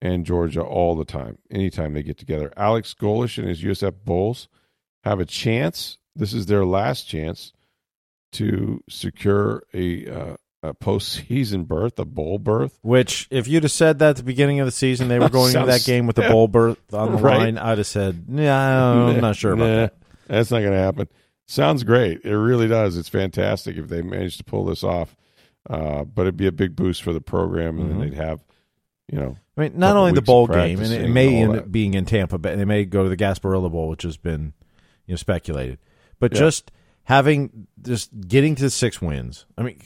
and 0.00 0.26
Georgia 0.26 0.62
all 0.62 0.96
the 0.96 1.04
time, 1.04 1.38
anytime 1.50 1.94
they 1.94 2.02
get 2.02 2.18
together. 2.18 2.52
Alex 2.56 2.94
Golesh 2.98 3.38
and 3.38 3.48
his 3.48 3.62
USF 3.62 4.04
Bulls 4.04 4.48
have 5.04 5.20
a 5.20 5.24
chance. 5.24 5.98
This 6.14 6.34
is 6.34 6.46
their 6.46 6.64
last 6.64 7.04
chance 7.04 7.52
to 8.32 8.82
secure 8.88 9.62
a, 9.72 10.08
uh, 10.08 10.36
a 10.62 10.74
postseason 10.74 11.66
berth, 11.66 11.98
a 11.98 12.04
bowl 12.04 12.38
berth. 12.38 12.78
Which, 12.82 13.28
if 13.30 13.48
you'd 13.48 13.62
have 13.62 13.72
said 13.72 13.98
that 14.00 14.10
at 14.10 14.16
the 14.16 14.22
beginning 14.22 14.60
of 14.60 14.66
the 14.66 14.72
season, 14.72 15.08
they 15.08 15.18
were 15.18 15.28
going 15.30 15.52
to 15.54 15.66
that 15.66 15.84
game 15.84 16.06
with 16.06 16.18
a 16.18 16.28
bowl 16.28 16.48
berth 16.48 16.78
on 16.92 17.12
the 17.12 17.18
right. 17.22 17.38
line, 17.38 17.58
I'd 17.58 17.78
have 17.78 17.86
said, 17.86 18.24
"Yeah, 18.28 18.58
I'm 18.58 19.20
not 19.20 19.36
sure 19.36 19.52
about 19.52 19.64
nah, 19.64 19.76
that." 19.76 19.96
That's 20.28 20.50
not 20.50 20.60
going 20.60 20.72
to 20.72 20.78
happen. 20.78 21.08
Sounds 21.46 21.84
great. 21.84 22.24
It 22.24 22.36
really 22.36 22.68
does. 22.68 22.96
It's 22.96 23.08
fantastic 23.08 23.76
if 23.76 23.88
they 23.88 24.02
manage 24.02 24.38
to 24.38 24.44
pull 24.44 24.64
this 24.64 24.84
off. 24.84 25.16
Uh, 25.68 26.04
but 26.04 26.22
it'd 26.22 26.36
be 26.36 26.46
a 26.46 26.52
big 26.52 26.74
boost 26.74 27.02
for 27.02 27.12
the 27.12 27.20
program, 27.20 27.78
and 27.78 27.90
mm-hmm. 27.90 28.00
then 28.00 28.10
they'd 28.10 28.16
have, 28.16 28.42
you 29.10 29.18
know, 29.18 29.36
I 29.56 29.60
mean, 29.60 29.72
not 29.78 29.96
only 29.96 30.12
the 30.12 30.22
bowl 30.22 30.46
game, 30.46 30.80
and 30.80 30.92
it 30.92 31.08
may 31.08 31.36
end 31.36 31.56
up 31.56 31.70
being 31.70 31.94
in 31.94 32.06
Tampa 32.06 32.38
but 32.38 32.56
They 32.56 32.64
may 32.64 32.84
go 32.84 33.02
to 33.02 33.08
the 33.08 33.16
Gasparilla 33.16 33.70
Bowl, 33.70 33.88
which 33.88 34.02
has 34.02 34.16
been, 34.16 34.54
you 35.06 35.12
know, 35.12 35.16
speculated. 35.16 35.78
But 36.18 36.32
yeah. 36.32 36.40
just 36.40 36.72
having 37.04 37.66
just 37.80 38.10
getting 38.28 38.54
to 38.56 38.70
six 38.70 39.02
wins. 39.02 39.44
I 39.58 39.62
mean, 39.62 39.80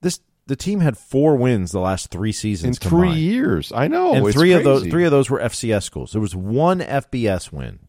this 0.00 0.20
the 0.46 0.56
team 0.56 0.80
had 0.80 0.96
four 0.96 1.36
wins 1.36 1.72
the 1.72 1.80
last 1.80 2.10
three 2.10 2.32
seasons 2.32 2.78
in 2.78 2.88
combined. 2.88 3.12
three 3.12 3.20
years. 3.20 3.72
I 3.72 3.88
know, 3.88 4.14
and 4.14 4.24
three 4.24 4.32
crazy. 4.32 4.52
of 4.54 4.64
those 4.64 4.86
three 4.86 5.04
of 5.04 5.10
those 5.10 5.28
were 5.28 5.40
FCS 5.40 5.82
schools. 5.82 6.12
There 6.12 6.20
was 6.20 6.34
one 6.34 6.80
FBS 6.80 7.52
win 7.52 7.80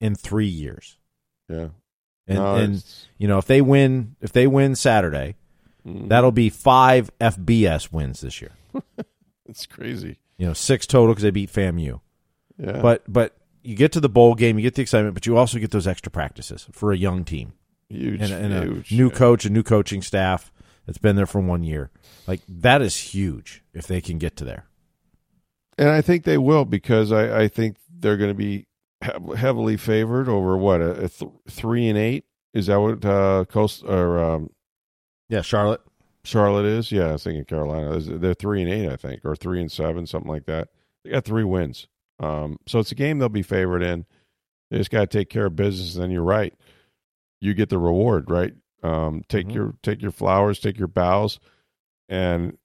in 0.00 0.14
three 0.14 0.46
years. 0.46 0.98
Yeah, 1.48 1.68
and 2.26 2.38
no, 2.38 2.54
and 2.54 2.84
you 3.18 3.28
know 3.28 3.38
if 3.38 3.46
they 3.46 3.60
win 3.60 4.16
if 4.20 4.32
they 4.32 4.46
win 4.46 4.74
Saturday, 4.76 5.36
mm. 5.86 6.08
that'll 6.08 6.32
be 6.32 6.50
five 6.50 7.10
FBS 7.20 7.92
wins 7.92 8.20
this 8.20 8.40
year. 8.40 8.52
it's 9.46 9.66
crazy. 9.66 10.18
You 10.38 10.46
know, 10.46 10.52
six 10.52 10.86
total 10.86 11.08
because 11.08 11.22
they 11.22 11.30
beat 11.30 11.52
FAMU. 11.52 12.00
Yeah, 12.58 12.80
but 12.80 13.04
but 13.08 13.36
you 13.62 13.76
get 13.76 13.92
to 13.92 14.00
the 14.00 14.08
bowl 14.08 14.34
game, 14.34 14.58
you 14.58 14.62
get 14.62 14.74
the 14.74 14.82
excitement, 14.82 15.14
but 15.14 15.26
you 15.26 15.36
also 15.36 15.58
get 15.58 15.70
those 15.70 15.86
extra 15.86 16.10
practices 16.10 16.66
for 16.72 16.92
a 16.92 16.96
young 16.96 17.24
team. 17.24 17.52
Huge, 17.88 18.20
and, 18.22 18.32
and 18.32 18.64
huge, 18.64 18.92
a 18.92 18.94
new 18.94 19.08
yeah. 19.08 19.14
coach, 19.14 19.44
a 19.44 19.50
new 19.50 19.62
coaching 19.62 20.02
staff 20.02 20.50
that's 20.86 20.98
been 20.98 21.16
there 21.16 21.26
for 21.26 21.40
one 21.40 21.62
year. 21.62 21.90
Like 22.26 22.40
that 22.48 22.82
is 22.82 22.96
huge 22.96 23.62
if 23.72 23.86
they 23.86 24.00
can 24.00 24.18
get 24.18 24.36
to 24.36 24.44
there. 24.44 24.66
And 25.78 25.88
I 25.88 26.00
think 26.00 26.24
they 26.24 26.38
will 26.38 26.64
because 26.64 27.12
I, 27.12 27.42
I 27.42 27.48
think 27.48 27.76
they're 27.90 28.16
going 28.16 28.30
to 28.30 28.34
be 28.34 28.66
heavily 29.36 29.76
favored 29.76 30.28
over 30.28 30.56
what 30.56 30.80
a, 30.80 31.04
a 31.04 31.08
th- 31.08 31.30
three 31.48 31.88
and 31.88 31.98
eight. 31.98 32.24
Is 32.54 32.66
that 32.66 32.80
what 32.80 33.04
uh, 33.04 33.46
Coast 33.46 33.82
or 33.84 34.18
um, 34.22 34.50
yeah 35.32 35.42
Charlotte? 35.42 35.80
Charlotte 36.24 36.66
is 36.66 36.92
yeah. 36.92 37.08
I 37.08 37.12
was 37.12 37.24
thinking 37.24 37.44
Carolina. 37.44 37.98
They're 37.98 38.34
three 38.34 38.62
and 38.62 38.70
eight, 38.70 38.88
I 38.88 38.96
think, 38.96 39.24
or 39.24 39.34
three 39.34 39.60
and 39.60 39.72
seven, 39.72 40.06
something 40.06 40.30
like 40.30 40.46
that. 40.46 40.68
They 41.04 41.10
got 41.10 41.24
three 41.24 41.44
wins. 41.44 41.88
Um, 42.20 42.58
so 42.68 42.78
it's 42.78 42.92
a 42.92 42.94
game 42.94 43.18
they'll 43.18 43.28
be 43.28 43.42
favored 43.42 43.82
in. 43.82 44.06
They 44.70 44.78
just 44.78 44.90
got 44.90 45.00
to 45.00 45.18
take 45.18 45.28
care 45.28 45.46
of 45.46 45.56
business. 45.56 45.94
And 45.94 46.04
then 46.04 46.10
you're 46.12 46.22
right 46.22 46.54
you 47.42 47.54
get 47.54 47.68
the 47.68 47.78
reward, 47.78 48.30
right? 48.30 48.54
Um, 48.84 49.24
take 49.28 49.48
mm-hmm. 49.48 49.56
your 49.56 49.74
take 49.82 50.00
your 50.00 50.12
flowers, 50.12 50.60
take 50.60 50.78
your 50.78 50.88
bows, 50.88 51.40
and 52.08 52.56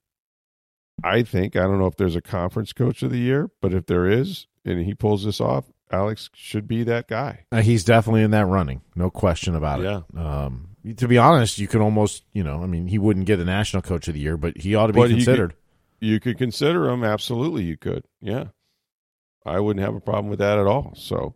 I 1.02 1.24
think 1.24 1.56
I 1.56 1.62
don't 1.62 1.78
know 1.78 1.86
if 1.86 1.96
there's 1.96 2.16
a 2.16 2.22
conference 2.22 2.72
coach 2.72 3.02
of 3.02 3.10
the 3.10 3.18
year, 3.18 3.50
but 3.60 3.74
if 3.74 3.86
there 3.86 4.06
is, 4.06 4.46
and 4.64 4.84
he 4.84 4.94
pulls 4.94 5.24
this 5.24 5.40
off, 5.40 5.64
Alex 5.90 6.30
should 6.32 6.68
be 6.68 6.84
that 6.84 7.08
guy. 7.08 7.44
Uh, 7.50 7.60
he's 7.60 7.84
definitely 7.84 8.22
in 8.22 8.30
that 8.30 8.46
running, 8.46 8.82
no 8.94 9.10
question 9.10 9.54
about 9.56 9.80
yeah. 9.82 10.00
it. 10.14 10.18
Um, 10.18 10.67
to 10.96 11.08
be 11.08 11.18
honest, 11.18 11.58
you 11.58 11.68
could 11.68 11.80
almost, 11.80 12.24
you 12.32 12.42
know, 12.42 12.62
I 12.62 12.66
mean, 12.66 12.86
he 12.86 12.98
wouldn't 12.98 13.26
get 13.26 13.36
the 13.36 13.44
national 13.44 13.82
coach 13.82 14.08
of 14.08 14.14
the 14.14 14.20
year, 14.20 14.36
but 14.36 14.56
he 14.56 14.74
ought 14.74 14.88
to 14.88 14.92
be 14.92 15.00
but 15.00 15.10
considered. 15.10 15.54
You 16.00 16.18
could, 16.18 16.28
you 16.28 16.32
could 16.32 16.38
consider 16.38 16.88
him, 16.88 17.04
absolutely. 17.04 17.64
You 17.64 17.76
could, 17.76 18.04
yeah. 18.20 18.46
I 19.44 19.60
wouldn't 19.60 19.84
have 19.84 19.94
a 19.94 20.00
problem 20.00 20.28
with 20.28 20.38
that 20.40 20.58
at 20.58 20.66
all. 20.66 20.92
So, 20.96 21.34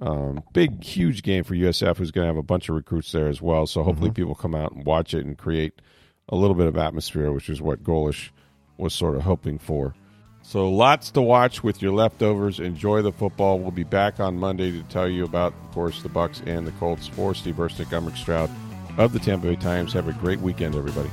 um, 0.00 0.42
big, 0.52 0.82
huge 0.82 1.22
game 1.22 1.44
for 1.44 1.54
USF, 1.54 1.98
who's 1.98 2.10
going 2.10 2.24
to 2.24 2.28
have 2.28 2.36
a 2.36 2.42
bunch 2.42 2.68
of 2.68 2.74
recruits 2.74 3.12
there 3.12 3.28
as 3.28 3.42
well. 3.42 3.66
So 3.66 3.82
hopefully 3.82 4.10
mm-hmm. 4.10 4.14
people 4.14 4.34
come 4.34 4.54
out 4.54 4.72
and 4.72 4.84
watch 4.84 5.14
it 5.14 5.24
and 5.24 5.36
create 5.36 5.80
a 6.28 6.36
little 6.36 6.56
bit 6.56 6.66
of 6.66 6.76
atmosphere, 6.76 7.30
which 7.30 7.48
is 7.48 7.60
what 7.60 7.82
Golesh 7.82 8.30
was 8.78 8.94
sort 8.94 9.16
of 9.16 9.22
hoping 9.22 9.58
for. 9.58 9.94
So 10.42 10.68
lots 10.68 11.12
to 11.12 11.22
watch 11.22 11.62
with 11.62 11.82
your 11.82 11.92
leftovers. 11.92 12.58
Enjoy 12.58 13.02
the 13.02 13.12
football. 13.12 13.60
We'll 13.60 13.70
be 13.70 13.84
back 13.84 14.18
on 14.18 14.38
Monday 14.38 14.72
to 14.72 14.82
tell 14.84 15.08
you 15.08 15.24
about, 15.24 15.52
of 15.52 15.70
course, 15.72 16.02
the 16.02 16.08
Bucks 16.08 16.42
and 16.46 16.66
the 16.66 16.72
Colts. 16.72 17.06
For 17.06 17.34
Steve 17.34 17.54
Versnick, 17.54 17.92
I'm 17.92 18.06
Rick 18.06 18.16
Stroud 18.16 18.50
of 18.98 19.12
the 19.12 19.18
Tampa 19.18 19.46
Bay 19.46 19.56
Times. 19.56 19.92
Have 19.92 20.08
a 20.08 20.12
great 20.12 20.40
weekend, 20.40 20.74
everybody. 20.74 21.10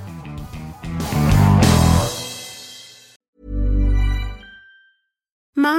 Mom 5.55 5.78